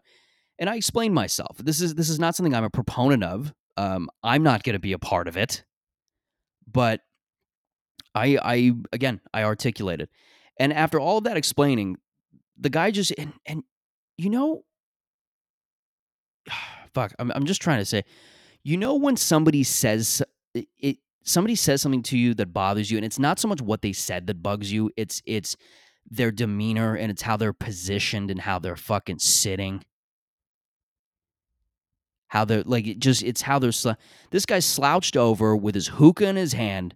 And 0.59 0.69
I 0.69 0.75
explained 0.75 1.13
myself. 1.13 1.57
This 1.57 1.81
is 1.81 1.95
this 1.95 2.09
is 2.09 2.19
not 2.19 2.35
something 2.35 2.55
I'm 2.55 2.63
a 2.63 2.69
proponent 2.69 3.23
of. 3.23 3.53
Um, 3.77 4.09
I'm 4.23 4.43
not 4.43 4.63
going 4.63 4.73
to 4.73 4.79
be 4.79 4.93
a 4.93 4.99
part 4.99 5.27
of 5.27 5.37
it. 5.37 5.63
But 6.71 7.01
I 8.15 8.37
I 8.41 8.71
again 8.91 9.21
I 9.33 9.43
articulated, 9.43 10.09
and 10.59 10.73
after 10.73 10.99
all 10.99 11.19
of 11.19 11.23
that 11.25 11.37
explaining, 11.37 11.97
the 12.57 12.69
guy 12.69 12.91
just 12.91 13.13
and 13.17 13.33
and 13.45 13.63
you 14.17 14.29
know, 14.29 14.63
fuck. 16.93 17.13
I'm 17.19 17.31
I'm 17.31 17.45
just 17.45 17.61
trying 17.61 17.79
to 17.79 17.85
say, 17.85 18.03
you 18.63 18.77
know, 18.77 18.95
when 18.95 19.15
somebody 19.15 19.63
says 19.63 20.23
it, 20.53 20.67
it 20.79 20.97
somebody 21.27 21.55
says 21.55 21.81
something 21.81 22.03
to 22.03 22.17
you 22.17 22.33
that 22.35 22.53
bothers 22.53 22.89
you, 22.89 22.97
and 22.97 23.05
it's 23.05 23.19
not 23.19 23.39
so 23.39 23.47
much 23.47 23.61
what 23.61 23.81
they 23.81 23.93
said 23.93 24.27
that 24.27 24.41
bugs 24.41 24.71
you. 24.71 24.89
It's 24.97 25.21
it's 25.25 25.55
their 26.09 26.31
demeanor 26.31 26.95
and 26.95 27.11
it's 27.11 27.21
how 27.21 27.37
they're 27.37 27.53
positioned 27.53 28.31
and 28.31 28.41
how 28.41 28.59
they're 28.59 28.75
fucking 28.75 29.19
sitting 29.19 29.83
how 32.29 32.45
they're 32.45 32.63
like 32.63 32.87
it 32.87 32.99
just 32.99 33.23
it's 33.23 33.41
how 33.41 33.59
they're 33.59 33.71
sl- 33.71 33.91
this 34.31 34.45
guy's 34.45 34.65
slouched 34.65 35.15
over 35.17 35.55
with 35.55 35.75
his 35.75 35.87
hookah 35.87 36.27
in 36.27 36.35
his 36.35 36.53
hand 36.53 36.95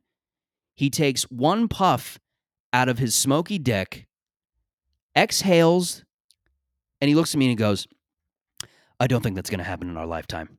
he 0.75 0.89
takes 0.89 1.23
one 1.23 1.67
puff 1.67 2.19
out 2.73 2.89
of 2.89 2.99
his 2.99 3.15
smoky 3.15 3.57
dick 3.59 4.07
exhales 5.15 6.03
and 6.99 7.09
he 7.09 7.15
looks 7.15 7.33
at 7.33 7.37
me 7.37 7.45
and 7.45 7.51
he 7.51 7.55
goes 7.55 7.87
i 8.99 9.07
don't 9.07 9.21
think 9.21 9.35
that's 9.35 9.49
going 9.49 9.59
to 9.59 9.63
happen 9.63 9.89
in 9.89 9.97
our 9.97 10.07
lifetime 10.07 10.57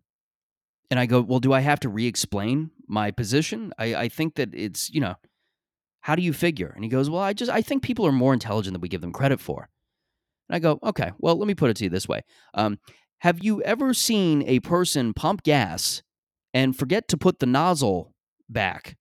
and 0.90 1.00
i 1.00 1.06
go 1.06 1.20
well 1.20 1.40
do 1.40 1.52
i 1.52 1.60
have 1.60 1.80
to 1.80 1.88
re-explain 1.88 2.70
my 2.92 3.10
position 3.10 3.72
I, 3.78 3.94
I 3.94 4.08
think 4.08 4.34
that 4.36 4.50
it's 4.54 4.90
you 4.90 5.00
know 5.00 5.14
how 6.02 6.14
do 6.14 6.22
you 6.22 6.32
figure 6.32 6.72
and 6.74 6.84
he 6.84 6.90
goes 6.90 7.08
well 7.08 7.22
i 7.22 7.32
just 7.32 7.50
i 7.50 7.62
think 7.62 7.82
people 7.82 8.06
are 8.06 8.12
more 8.12 8.32
intelligent 8.34 8.74
than 8.74 8.80
we 8.80 8.88
give 8.88 9.00
them 9.00 9.12
credit 9.12 9.40
for 9.40 9.68
and 10.48 10.56
i 10.56 10.58
go 10.58 10.78
okay 10.82 11.12
well 11.18 11.36
let 11.36 11.48
me 11.48 11.54
put 11.54 11.70
it 11.70 11.76
to 11.76 11.84
you 11.84 11.90
this 11.90 12.08
way 12.08 12.20
um, 12.54 12.78
have 13.22 13.44
you 13.44 13.62
ever 13.62 13.94
seen 13.94 14.42
a 14.48 14.58
person 14.58 15.14
pump 15.14 15.44
gas 15.44 16.02
and 16.52 16.76
forget 16.76 17.06
to 17.06 17.16
put 17.16 17.38
the 17.38 17.46
nozzle 17.46 18.12
back? 18.48 18.96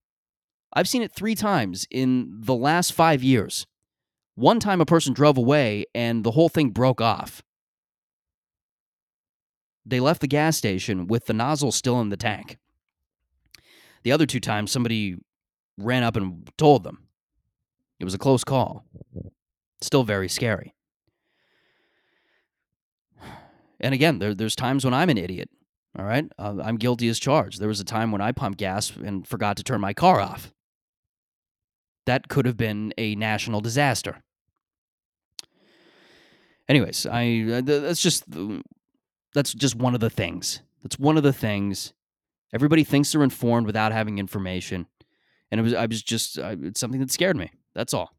I've 0.73 0.87
seen 0.87 1.01
it 1.01 1.11
three 1.11 1.33
times 1.33 1.87
in 1.89 2.31
the 2.39 2.53
last 2.53 2.93
five 2.93 3.23
years. 3.23 3.65
One 4.35 4.59
time 4.59 4.79
a 4.79 4.85
person 4.85 5.15
drove 5.15 5.39
away 5.39 5.85
and 5.95 6.23
the 6.23 6.31
whole 6.31 6.49
thing 6.49 6.69
broke 6.69 7.01
off. 7.01 7.41
They 9.87 9.99
left 9.99 10.21
the 10.21 10.27
gas 10.27 10.55
station 10.55 11.07
with 11.07 11.25
the 11.25 11.33
nozzle 11.33 11.71
still 11.71 11.99
in 11.99 12.09
the 12.09 12.15
tank. 12.15 12.59
The 14.03 14.11
other 14.11 14.25
two 14.25 14.39
times, 14.39 14.71
somebody 14.71 15.17
ran 15.77 16.03
up 16.03 16.15
and 16.15 16.49
told 16.57 16.83
them. 16.83 17.07
It 17.99 18.05
was 18.05 18.13
a 18.13 18.19
close 18.19 18.43
call. 18.43 18.85
Still 19.81 20.03
very 20.03 20.27
scary. 20.27 20.73
And 23.79 23.93
again, 23.93 24.19
there, 24.19 24.33
there's 24.33 24.55
times 24.55 24.85
when 24.85 24.93
I'm 24.93 25.09
an 25.09 25.17
idiot. 25.17 25.49
All 25.97 26.05
right. 26.05 26.25
Uh, 26.37 26.57
I'm 26.63 26.77
guilty 26.77 27.09
as 27.09 27.19
charged. 27.19 27.59
There 27.59 27.67
was 27.67 27.79
a 27.79 27.85
time 27.85 28.11
when 28.11 28.21
I 28.21 28.31
pumped 28.31 28.59
gas 28.59 28.91
and 28.95 29.27
forgot 29.27 29.57
to 29.57 29.63
turn 29.63 29.81
my 29.81 29.93
car 29.93 30.21
off. 30.21 30.53
That 32.05 32.27
could 32.27 32.45
have 32.45 32.57
been 32.57 32.93
a 32.97 33.15
national 33.15 33.61
disaster. 33.61 34.23
Anyways, 36.67 37.05
I 37.05 37.45
uh, 37.51 37.61
that's 37.61 38.01
just 38.01 38.23
that's 39.33 39.53
just 39.53 39.75
one 39.75 39.93
of 39.93 39.99
the 39.99 40.09
things. 40.09 40.61
That's 40.83 40.97
one 40.97 41.17
of 41.17 41.23
the 41.23 41.33
things. 41.33 41.93
Everybody 42.53 42.83
thinks 42.83 43.11
they're 43.11 43.23
informed 43.23 43.65
without 43.65 43.91
having 43.91 44.17
information, 44.17 44.87
and 45.49 45.59
it 45.59 45.63
was 45.63 45.73
I 45.73 45.85
was 45.85 46.03
just 46.03 46.37
I, 46.39 46.57
it's 46.61 46.79
something 46.79 46.99
that 46.99 47.11
scared 47.11 47.37
me. 47.37 47.51
That's 47.73 47.93
all. 47.93 48.15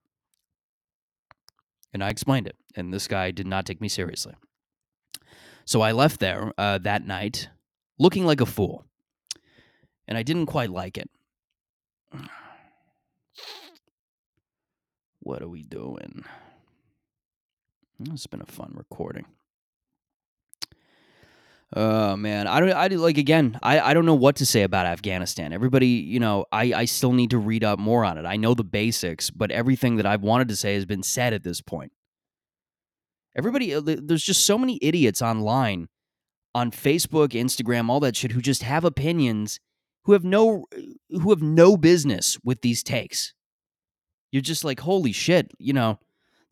And 1.92 2.02
I 2.02 2.08
explained 2.08 2.46
it, 2.46 2.56
and 2.74 2.92
this 2.92 3.06
guy 3.06 3.30
did 3.30 3.46
not 3.46 3.66
take 3.66 3.80
me 3.80 3.88
seriously. 3.88 4.34
So 5.64 5.80
I 5.80 5.92
left 5.92 6.20
there 6.20 6.52
uh, 6.58 6.78
that 6.78 7.06
night 7.06 7.48
looking 7.98 8.24
like 8.24 8.40
a 8.40 8.46
fool. 8.46 8.84
And 10.08 10.18
I 10.18 10.22
didn't 10.22 10.46
quite 10.46 10.70
like 10.70 10.98
it. 10.98 11.10
What 15.24 15.40
are 15.40 15.48
we 15.48 15.62
doing? 15.62 16.24
It's 18.10 18.26
been 18.26 18.42
a 18.42 18.46
fun 18.46 18.72
recording. 18.74 19.26
Oh 21.74 22.16
man, 22.16 22.46
I 22.46 22.60
don't. 22.60 22.72
I 22.72 22.86
like 22.88 23.16
again. 23.16 23.58
I, 23.62 23.80
I 23.80 23.94
don't 23.94 24.04
know 24.04 24.14
what 24.14 24.36
to 24.36 24.46
say 24.46 24.62
about 24.62 24.84
Afghanistan. 24.84 25.54
Everybody, 25.54 25.86
you 25.86 26.20
know, 26.20 26.44
I 26.52 26.72
I 26.74 26.84
still 26.84 27.12
need 27.12 27.30
to 27.30 27.38
read 27.38 27.64
up 27.64 27.78
more 27.78 28.04
on 28.04 28.18
it. 28.18 28.26
I 28.26 28.36
know 28.36 28.52
the 28.52 28.64
basics, 28.64 29.30
but 29.30 29.50
everything 29.50 29.96
that 29.96 30.04
I've 30.04 30.22
wanted 30.22 30.48
to 30.48 30.56
say 30.56 30.74
has 30.74 30.84
been 30.84 31.02
said 31.02 31.32
at 31.32 31.44
this 31.44 31.62
point. 31.62 31.92
Everybody, 33.34 33.74
uh, 33.74 33.80
there's 33.82 34.22
just 34.22 34.44
so 34.44 34.58
many 34.58 34.78
idiots 34.82 35.22
online, 35.22 35.88
on 36.54 36.70
Facebook, 36.70 37.30
Instagram, 37.30 37.88
all 37.88 38.00
that 38.00 38.16
shit, 38.16 38.32
who 38.32 38.42
just 38.42 38.62
have 38.62 38.84
opinions, 38.84 39.58
who 40.04 40.12
have 40.12 40.24
no, 40.24 40.66
who 41.08 41.30
have 41.30 41.40
no 41.40 41.78
business 41.78 42.38
with 42.44 42.60
these 42.60 42.82
takes. 42.82 43.32
You're 44.30 44.42
just 44.42 44.64
like, 44.64 44.80
holy 44.80 45.12
shit, 45.12 45.50
you 45.58 45.72
know. 45.72 45.98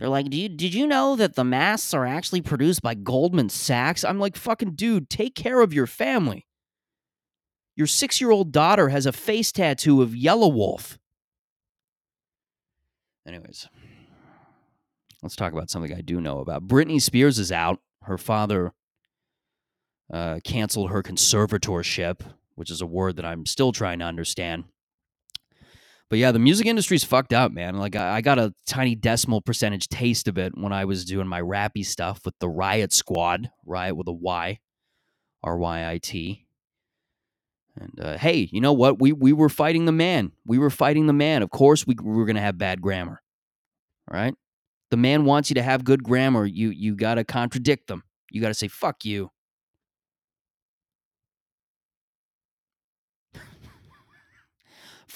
They're 0.00 0.08
like, 0.08 0.32
you, 0.32 0.48
did 0.48 0.72
you 0.72 0.86
know 0.86 1.14
that 1.16 1.34
the 1.34 1.44
masks 1.44 1.92
are 1.92 2.06
actually 2.06 2.40
produced 2.40 2.80
by 2.80 2.94
Goldman 2.94 3.50
Sachs? 3.50 4.02
I'm 4.02 4.18
like, 4.18 4.34
fucking 4.34 4.72
dude, 4.72 5.10
take 5.10 5.34
care 5.34 5.60
of 5.60 5.74
your 5.74 5.86
family. 5.86 6.46
Your 7.76 7.86
six 7.86 8.18
year 8.18 8.30
old 8.30 8.50
daughter 8.50 8.88
has 8.88 9.04
a 9.04 9.12
face 9.12 9.52
tattoo 9.52 10.00
of 10.00 10.16
Yellow 10.16 10.48
Wolf. 10.48 10.98
Anyways. 13.26 13.68
Let's 15.22 15.36
talk 15.36 15.52
about 15.52 15.68
something 15.68 15.92
I 15.92 16.00
do 16.00 16.18
know 16.18 16.38
about. 16.40 16.66
Britney 16.66 17.00
Spears 17.00 17.38
is 17.38 17.52
out. 17.52 17.80
Her 18.04 18.16
father 18.16 18.72
uh, 20.10 20.40
canceled 20.42 20.90
her 20.90 21.02
conservatorship, 21.02 22.22
which 22.54 22.70
is 22.70 22.80
a 22.80 22.86
word 22.86 23.16
that 23.16 23.26
I'm 23.26 23.44
still 23.44 23.70
trying 23.70 23.98
to 23.98 24.06
understand. 24.06 24.64
But 26.10 26.18
yeah, 26.18 26.32
the 26.32 26.38
music 26.38 26.66
industry's 26.66 27.04
fucked 27.04 27.32
up, 27.32 27.52
man. 27.52 27.76
Like 27.76 27.96
I, 27.96 28.16
I 28.16 28.20
got 28.20 28.38
a 28.38 28.52
tiny 28.66 28.94
decimal 28.94 29.40
percentage 29.40 29.88
taste 29.88 30.28
of 30.28 30.36
it 30.36 30.52
when 30.58 30.72
I 30.72 30.84
was 30.84 31.04
doing 31.04 31.28
my 31.28 31.40
rappy 31.40 31.86
stuff 31.86 32.20
with 32.24 32.34
the 32.40 32.48
Riot 32.48 32.92
Squad, 32.92 33.50
Riot 33.64 33.96
with 33.96 34.08
a 34.08 34.12
Y, 34.12 34.58
R 35.42 35.56
Y 35.56 35.90
I 35.90 35.98
T. 35.98 36.46
And 37.80 38.00
uh, 38.00 38.18
hey, 38.18 38.48
you 38.50 38.60
know 38.60 38.72
what? 38.72 39.00
We 39.00 39.12
we 39.12 39.32
were 39.32 39.48
fighting 39.48 39.84
the 39.84 39.92
man. 39.92 40.32
We 40.44 40.58
were 40.58 40.70
fighting 40.70 41.06
the 41.06 41.12
man. 41.12 41.42
Of 41.42 41.50
course, 41.50 41.86
we, 41.86 41.94
we 42.02 42.12
were 42.12 42.26
gonna 42.26 42.40
have 42.40 42.58
bad 42.58 42.82
grammar. 42.82 43.22
All 44.10 44.18
right 44.18 44.34
the 44.90 44.96
man 44.96 45.24
wants 45.24 45.50
you 45.50 45.54
to 45.54 45.62
have 45.62 45.84
good 45.84 46.02
grammar, 46.02 46.44
you 46.44 46.70
you 46.70 46.94
got 46.94 47.14
to 47.14 47.24
contradict 47.24 47.86
them. 47.86 48.02
You 48.30 48.40
got 48.40 48.48
to 48.48 48.54
say 48.54 48.68
fuck 48.68 49.04
you. 49.04 49.30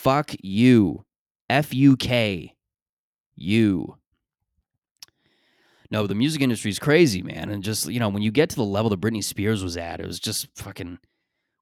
Fuck 0.04 0.32
you. 0.40 1.04
F 1.50 1.74
U 1.74 1.96
K. 1.96 2.54
You. 3.34 3.96
No, 5.90 6.06
the 6.06 6.14
music 6.14 6.42
industry 6.42 6.70
is 6.70 6.78
crazy, 6.78 7.22
man. 7.22 7.50
And 7.50 7.62
just, 7.62 7.88
you 7.88 8.00
know, 8.00 8.08
when 8.08 8.22
you 8.22 8.30
get 8.30 8.50
to 8.50 8.56
the 8.56 8.64
level 8.64 8.90
that 8.90 9.00
Britney 9.00 9.22
Spears 9.22 9.62
was 9.62 9.76
at, 9.76 10.00
it 10.00 10.06
was 10.06 10.20
just 10.20 10.48
fucking 10.56 10.98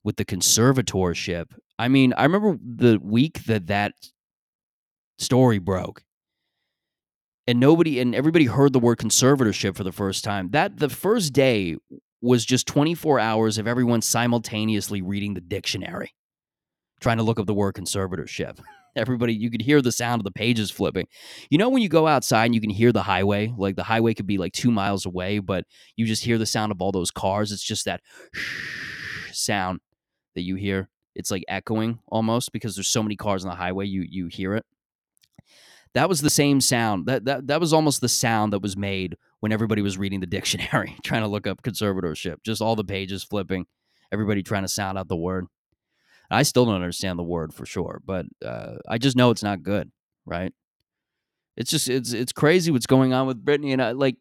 with 0.05 0.17
the 0.17 0.25
conservatorship. 0.25 1.47
I 1.79 1.89
mean, 1.89 2.13
I 2.17 2.25
remember 2.25 2.59
the 2.63 2.99
week 3.03 3.45
that 3.45 3.67
that 3.69 3.95
story 5.19 5.59
broke 5.59 6.03
and 7.47 7.61
nobody 7.61 8.01
and 8.01 8.15
everybody 8.15 8.47
heard 8.47 8.73
the 8.73 8.79
word 8.79 8.99
conservatorship 8.99 9.77
for 9.77 9.85
the 9.85 9.93
first 9.93 10.25
time. 10.25 10.51
That 10.51 10.79
the 10.79 10.89
first 10.89 11.33
day 11.33 11.77
was 12.21 12.45
just 12.45 12.67
24 12.67 13.19
hours 13.19 13.59
of 13.59 13.67
everyone 13.67 14.01
simultaneously 14.01 15.03
reading 15.03 15.35
the 15.35 15.41
dictionary, 15.41 16.15
trying 17.03 17.19
to 17.19 17.23
look 17.23 17.39
up 17.39 17.47
the 17.47 17.55
word 17.55 17.75
conservatorship. 17.75 18.59
Everybody, 18.97 19.35
you 19.35 19.51
could 19.51 19.63
hear 19.63 19.81
the 19.81 19.93
sound 19.93 20.21
of 20.21 20.25
the 20.25 20.31
pages 20.31 20.71
flipping. 20.71 21.07
You 21.51 21.59
know, 21.59 21.71
when 21.71 21.83
you 21.83 21.89
go 21.89 22.07
outside 22.07 22.47
and 22.47 22.55
you 22.55 22.61
can 22.61 22.71
hear 22.71 22.93
the 22.93 23.03
highway, 23.03 23.53
like 23.57 23.75
the 23.75 23.83
highway 23.83 24.13
could 24.13 24.27
be 24.27 24.37
like 24.37 24.53
two 24.53 24.71
miles 24.71 25.07
away, 25.07 25.39
but 25.39 25.65
you 25.97 26.05
just 26.05 26.25
hear 26.25 26.37
the 26.37 26.47
sound 26.47 26.73
of 26.73 26.81
all 26.81 26.93
those 26.93 27.11
cars. 27.11 27.53
It's 27.53 27.65
just 27.65 27.87
that 27.87 28.03
sound 29.33 29.81
that 30.35 30.43
you 30.43 30.57
hear. 30.57 30.89
It's 31.15 31.31
like 31.31 31.45
echoing 31.49 32.01
almost 32.07 32.53
because 32.53 32.75
there's 32.75 32.89
so 32.89 33.03
many 33.03 33.17
cars 33.17 33.45
on 33.45 33.51
the 33.51 33.57
highway. 33.57 33.87
You 33.87 34.07
you 34.09 34.27
hear 34.27 34.55
it. 34.55 34.65
That 35.95 36.09
was 36.09 36.23
the 36.23 36.31
same 36.31 36.61
sound. 36.61 37.07
That, 37.07 37.25
that 37.27 37.47
that 37.49 37.61
was 37.61 37.73
almost 37.73 38.01
the 38.01 38.09
sound 38.09 38.53
that 38.53 38.63
was 38.63 38.77
made 38.77 39.17
when 39.41 39.53
everybody 39.53 39.83
was 39.83 39.99
reading 39.99 40.21
the 40.21 40.27
dictionary, 40.39 40.97
trying 41.03 41.23
to 41.23 41.29
look 41.29 41.47
up 41.47 41.63
conservatorship. 41.63 42.37
Just 42.45 42.63
all 42.63 42.77
the 42.77 42.85
pages 42.85 43.25
flipping, 43.25 43.67
everybody 44.11 44.43
trying 44.43 44.63
to 44.63 44.69
sound 44.69 44.97
out 44.99 45.09
the 45.09 45.17
word. 45.17 45.47
I 46.33 46.45
still 46.45 46.67
don't 46.67 46.77
understand 46.77 47.19
the 47.19 47.25
word 47.25 47.55
for 47.55 47.67
sure, 47.67 48.03
but 48.05 48.27
uh, 48.45 48.77
I 48.89 48.99
just 48.99 49.17
know 49.17 49.31
it's 49.31 49.45
not 49.45 49.63
good, 49.63 49.93
right? 50.27 50.53
It's 51.57 51.71
just 51.71 51.89
it's 51.89 52.13
it's 52.13 52.33
crazy 52.33 52.71
what's 52.71 52.87
going 52.87 53.13
on 53.13 53.27
with 53.27 53.45
Britney, 53.45 53.73
and 53.73 53.83
I 53.83 53.93
like 53.93 54.17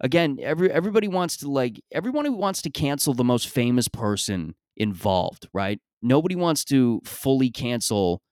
again 0.00 0.38
every 0.42 0.70
everybody 0.70 1.08
wants 1.08 1.38
to 1.38 1.50
like 1.50 1.80
everyone 1.92 2.24
who 2.26 2.32
wants 2.34 2.62
to 2.62 2.70
cancel 2.70 3.14
the 3.14 3.24
most 3.24 3.48
famous 3.48 3.88
person 3.88 4.54
involved, 4.76 5.48
right? 5.54 5.80
Nobody 6.02 6.36
wants 6.36 6.64
to 6.66 7.00
fully 7.04 7.50
cancel 7.50 8.22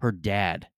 her 0.00 0.12
dad 0.12 0.68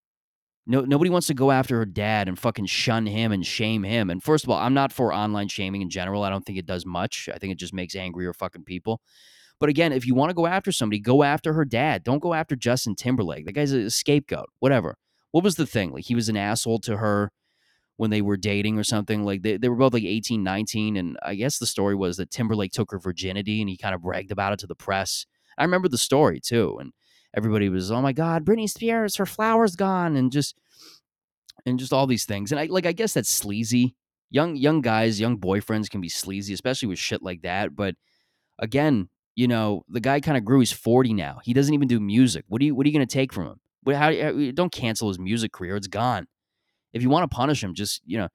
No, 0.66 0.83
nobody 0.83 1.11
wants 1.11 1.29
to 1.29 1.35
go 1.35 1.51
after 1.53 1.79
her 1.79 1.87
dad 1.87 2.29
and 2.29 2.38
fucking 2.38 2.66
shun 2.66 3.07
him 3.07 3.33
and 3.33 3.46
shame 3.46 3.85
him. 3.85 4.11
And 4.11 4.22
first 4.22 4.44
of 4.44 4.51
all, 4.51 4.59
I'm 4.59 4.75
not 4.75 4.92
for 4.92 5.14
online 5.14 5.49
shaming 5.49 5.83
in 5.83 5.90
general. 5.90 6.25
I 6.25 6.31
don't 6.31 6.44
think 6.46 6.59
it 6.59 6.66
does 6.66 6.87
much. 6.87 7.29
I 7.35 7.38
think 7.38 7.53
it 7.53 7.59
just 7.59 7.75
makes 7.75 7.96
angrier 7.96 8.33
fucking 8.33 8.64
people. 8.64 9.01
But 9.59 9.69
again, 9.69 9.92
if 9.92 10.07
you 10.07 10.14
want 10.14 10.31
to 10.31 10.35
go 10.35 10.47
after 10.47 10.71
somebody, 10.71 11.01
go 11.01 11.23
after 11.23 11.53
her 11.55 11.64
dad. 11.64 12.05
Don't 12.05 12.19
go 12.19 12.35
after 12.35 12.57
Justin 12.57 12.95
Timberlake. 12.95 13.47
The 13.47 13.53
guy's 13.53 13.73
a 13.73 13.90
scapegoat. 13.90 14.51
Whatever. 14.59 14.97
What 15.31 15.45
was 15.45 15.57
the 15.57 15.66
thing? 15.66 15.92
Like 15.92 16.05
he 16.05 16.14
was 16.14 16.29
an 16.29 16.37
asshole 16.37 16.81
to 16.81 16.99
her 16.99 17.33
when 17.97 18.11
they 18.11 18.23
were 18.23 18.37
dating 18.37 18.79
or 18.79 18.85
something. 18.85 19.25
Like 19.25 19.42
they, 19.42 19.57
they 19.57 19.69
were 19.69 19.77
both 19.77 19.95
like 19.95 20.05
18, 20.05 20.42
19. 20.42 20.97
And 20.97 21.19
I 21.23 21.35
guess 21.35 21.59
the 21.59 21.66
story 21.66 21.95
was 21.95 22.19
that 22.19 22.31
Timberlake 22.31 22.73
took 22.73 22.90
her 22.90 22.99
virginity 22.99 23.61
and 23.61 23.69
he 23.69 23.77
kind 23.77 23.95
of 23.95 24.03
bragged 24.03 24.31
about 24.31 24.53
it 24.53 24.59
to 24.61 24.66
the 24.66 24.75
press. 24.75 25.27
I 25.59 25.64
remember 25.64 25.88
the 25.88 25.99
story 25.99 26.40
too. 26.40 26.77
And 26.79 26.92
everybody 27.35 27.69
was, 27.69 27.90
oh 27.90 28.03
my 28.03 28.12
God, 28.12 28.45
Britney 28.45 28.69
Spears, 28.69 29.16
her 29.16 29.27
flower's 29.27 29.77
gone, 29.77 30.16
and 30.16 30.31
just 30.31 30.57
and 31.64 31.79
just 31.79 31.92
all 31.92 32.07
these 32.07 32.25
things. 32.25 32.53
And 32.53 32.61
I 32.61 32.66
like 32.66 32.87
I 32.87 32.92
guess 32.92 33.14
that's 33.14 33.31
sleazy. 33.31 33.95
Young 34.31 34.57
young 34.57 34.81
guys, 34.81 35.21
young 35.21 35.38
boyfriends 35.38 35.88
can 35.88 36.01
be 36.01 36.09
sleazy, 36.09 36.53
especially 36.53 36.88
with 36.88 36.99
shit 36.99 37.23
like 37.23 37.42
that. 37.42 37.75
But 37.75 37.95
again, 38.59 39.09
you 39.37 39.46
know, 39.46 39.85
the 39.88 40.01
guy 40.01 40.20
kind 40.20 40.37
of 40.37 40.44
grew. 40.44 40.59
He's 40.59 40.72
40 40.72 41.14
now. 41.14 41.38
He 41.44 41.53
doesn't 41.53 41.72
even 41.72 41.87
do 41.87 42.01
music. 42.01 42.44
What 42.49 42.61
are 42.61 42.64
you 42.64 42.75
what 42.75 42.85
are 42.85 42.88
you 42.88 42.92
gonna 42.92 43.07
take 43.07 43.33
from 43.33 43.46
him? 43.46 43.61
How, 43.94 44.09
eh, 44.09 44.33
eh, 44.49 44.53
don't 44.53 44.72
cancel 44.72 45.09
his 45.09 45.18
music 45.18 45.53
career. 45.53 45.77
It's 45.77 45.87
gone. 45.87 46.27
If 46.92 47.03
you 47.03 47.11
want 47.11 47.31
to 47.31 47.35
punish 47.35 47.62
him, 47.62 47.75
just 47.75 48.01
you 48.05 48.18
know, 48.18 48.29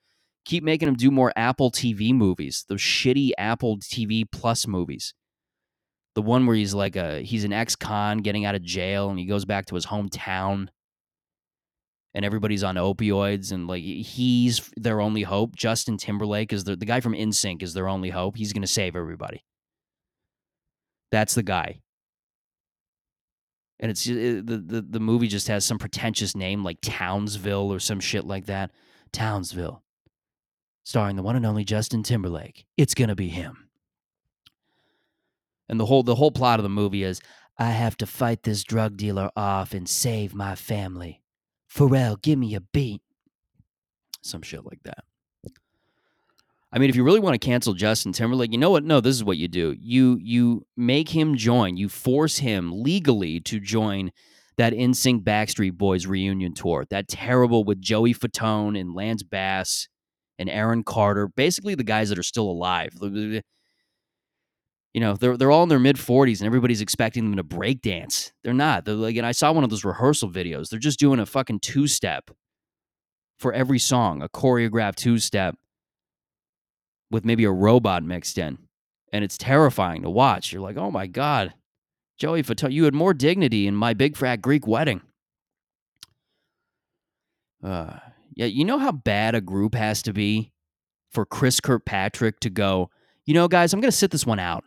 keep 0.45 0.63
making 0.63 0.87
him 0.87 0.95
do 0.95 1.11
more 1.11 1.33
Apple 1.35 1.71
TV 1.71 2.13
movies. 2.13 2.63
Those 2.69 2.79
shitty 2.79 3.31
Apple 3.37 3.79
TV 3.79 4.23
Plus 4.31 4.65
movies 4.65 5.13
the 6.13 6.21
one 6.21 6.45
where 6.45 6.55
he's 6.55 6.73
like 6.73 6.95
a 6.95 7.21
he's 7.21 7.43
an 7.43 7.53
ex-con 7.53 8.19
getting 8.19 8.45
out 8.45 8.55
of 8.55 8.61
jail 8.61 9.09
and 9.09 9.19
he 9.19 9.25
goes 9.25 9.45
back 9.45 9.65
to 9.67 9.75
his 9.75 9.85
hometown 9.85 10.67
and 12.13 12.25
everybody's 12.25 12.63
on 12.63 12.75
opioids 12.75 13.51
and 13.51 13.67
like 13.67 13.83
he's 13.83 14.69
their 14.75 14.99
only 14.99 15.23
hope. 15.23 15.55
Justin 15.55 15.97
Timberlake 15.97 16.51
is 16.51 16.65
the 16.65 16.75
the 16.75 16.85
guy 16.85 16.99
from 16.99 17.13
NSYNC 17.13 17.63
is 17.63 17.73
their 17.73 17.87
only 17.87 18.09
hope. 18.09 18.35
He's 18.35 18.53
going 18.53 18.61
to 18.61 18.67
save 18.67 18.95
everybody. 18.95 19.43
That's 21.11 21.35
the 21.35 21.43
guy. 21.43 21.81
And 23.79 23.89
it's 23.89 24.07
it, 24.07 24.45
the, 24.45 24.57
the 24.57 24.81
the 24.81 24.99
movie 24.99 25.27
just 25.27 25.47
has 25.47 25.65
some 25.65 25.79
pretentious 25.79 26.35
name 26.35 26.63
like 26.63 26.77
Townsville 26.81 27.73
or 27.73 27.79
some 27.79 27.99
shit 27.99 28.25
like 28.25 28.45
that. 28.45 28.71
Townsville. 29.11 29.83
Starring 30.83 31.15
the 31.15 31.23
one 31.23 31.35
and 31.35 31.45
only 31.45 31.63
Justin 31.63 32.03
Timberlake. 32.03 32.65
It's 32.77 32.93
to 32.93 33.15
be 33.15 33.29
him. 33.29 33.69
And 35.67 35.79
the 35.79 35.85
whole 35.85 36.03
the 36.03 36.15
whole 36.15 36.31
plot 36.31 36.59
of 36.59 36.63
the 36.63 36.69
movie 36.69 37.03
is 37.03 37.21
I 37.57 37.71
have 37.71 37.97
to 37.97 38.05
fight 38.05 38.43
this 38.43 38.63
drug 38.63 38.97
dealer 38.97 39.29
off 39.35 39.73
and 39.73 39.89
save 39.89 40.33
my 40.33 40.55
family. 40.55 41.21
Pharrell, 41.73 42.21
give 42.21 42.37
me 42.37 42.55
a 42.55 42.61
beat. 42.61 43.01
Some 44.21 44.41
shit 44.41 44.65
like 44.65 44.83
that. 44.83 45.05
I 46.73 46.79
mean, 46.79 46.89
if 46.89 46.95
you 46.95 47.03
really 47.03 47.19
want 47.19 47.33
to 47.33 47.45
cancel 47.45 47.73
Justin 47.73 48.13
Timberlake, 48.13 48.51
you 48.51 48.57
know 48.57 48.69
what? 48.69 48.85
No, 48.85 49.01
this 49.01 49.15
is 49.15 49.23
what 49.23 49.37
you 49.37 49.47
do. 49.47 49.75
You 49.79 50.17
you 50.21 50.65
make 50.77 51.09
him 51.09 51.35
join. 51.35 51.75
You 51.75 51.89
force 51.89 52.37
him 52.37 52.71
legally 52.71 53.41
to 53.41 53.59
join 53.59 54.11
that 54.57 54.73
NSYNC 54.73 55.23
Backstreet 55.23 55.73
Boys 55.73 56.05
reunion 56.05 56.53
tour. 56.53 56.85
That 56.89 57.07
terrible 57.07 57.63
with 57.63 57.81
Joey 57.81 58.13
Fatone 58.13 58.79
and 58.79 58.93
Lance 58.93 59.23
Bass 59.23 59.89
and 60.39 60.49
Aaron 60.49 60.83
Carter. 60.83 61.27
Basically, 61.27 61.75
the 61.75 61.83
guys 61.83 62.09
that 62.09 62.19
are 62.19 62.23
still 62.23 62.49
alive 62.49 62.93
you 64.93 64.99
know 64.99 65.15
they're 65.15 65.37
they're 65.37 65.51
all 65.51 65.63
in 65.63 65.69
their 65.69 65.79
mid 65.79 65.95
40s 65.95 66.39
and 66.39 66.47
everybody's 66.47 66.81
expecting 66.81 67.25
them 67.25 67.37
to 67.37 67.43
break 67.43 67.81
dance 67.81 68.31
they're 68.43 68.53
not 68.53 68.85
they're 68.85 68.95
like 68.95 69.15
and 69.15 69.25
i 69.25 69.31
saw 69.31 69.51
one 69.51 69.63
of 69.63 69.69
those 69.69 69.85
rehearsal 69.85 70.29
videos 70.29 70.69
they're 70.69 70.79
just 70.79 70.99
doing 70.99 71.19
a 71.19 71.25
fucking 71.25 71.59
two 71.59 71.87
step 71.87 72.29
for 73.37 73.53
every 73.53 73.79
song 73.79 74.21
a 74.21 74.29
choreographed 74.29 74.95
two 74.95 75.17
step 75.17 75.55
with 77.11 77.25
maybe 77.25 77.43
a 77.43 77.51
robot 77.51 78.03
mixed 78.03 78.37
in 78.37 78.57
and 79.13 79.23
it's 79.23 79.37
terrifying 79.37 80.01
to 80.01 80.09
watch 80.09 80.51
you're 80.51 80.61
like 80.61 80.77
oh 80.77 80.89
my 80.89 81.05
god 81.05 81.53
joey 82.17 82.41
fatone 82.41 82.71
you 82.71 82.85
had 82.85 82.93
more 82.93 83.13
dignity 83.13 83.67
in 83.67 83.75
My 83.75 83.93
Big 83.93 84.17
Fat 84.17 84.41
Greek 84.41 84.65
Wedding 84.65 85.01
uh 87.63 87.97
yeah 88.35 88.47
you 88.47 88.65
know 88.65 88.79
how 88.79 88.91
bad 88.91 89.35
a 89.35 89.41
group 89.41 89.75
has 89.75 90.01
to 90.03 90.13
be 90.13 90.51
for 91.11 91.25
chris 91.25 91.59
kirkpatrick 91.59 92.39
to 92.39 92.49
go 92.49 92.89
you 93.25 93.33
know 93.33 93.47
guys 93.47 93.73
i'm 93.73 93.81
gonna 93.81 93.91
sit 93.91 94.09
this 94.11 94.25
one 94.25 94.39
out 94.39 94.63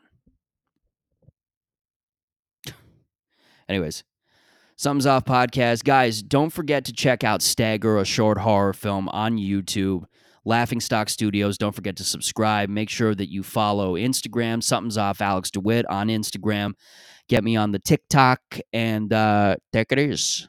Anyways, 3.68 4.04
Something's 4.76 5.06
Off 5.06 5.24
podcast. 5.24 5.84
Guys, 5.84 6.22
don't 6.22 6.50
forget 6.50 6.84
to 6.86 6.92
check 6.92 7.22
out 7.22 7.42
Stagger, 7.42 7.96
a 7.98 8.04
short 8.04 8.38
horror 8.38 8.72
film 8.72 9.08
on 9.10 9.36
YouTube. 9.38 10.04
Laughing 10.44 10.80
Stock 10.80 11.08
Studios. 11.08 11.58
Don't 11.58 11.74
forget 11.74 11.96
to 11.96 12.04
subscribe. 12.04 12.68
Make 12.68 12.90
sure 12.90 13.14
that 13.14 13.30
you 13.30 13.42
follow 13.42 13.94
Instagram, 13.94 14.62
Something's 14.62 14.98
Off 14.98 15.20
Alex 15.20 15.50
DeWitt 15.50 15.86
on 15.86 16.08
Instagram. 16.08 16.72
Get 17.28 17.44
me 17.44 17.56
on 17.56 17.72
the 17.72 17.78
TikTok, 17.78 18.40
and 18.72 19.12
uh, 19.12 19.56
there 19.72 19.84
it 19.88 19.98
is. 19.98 20.42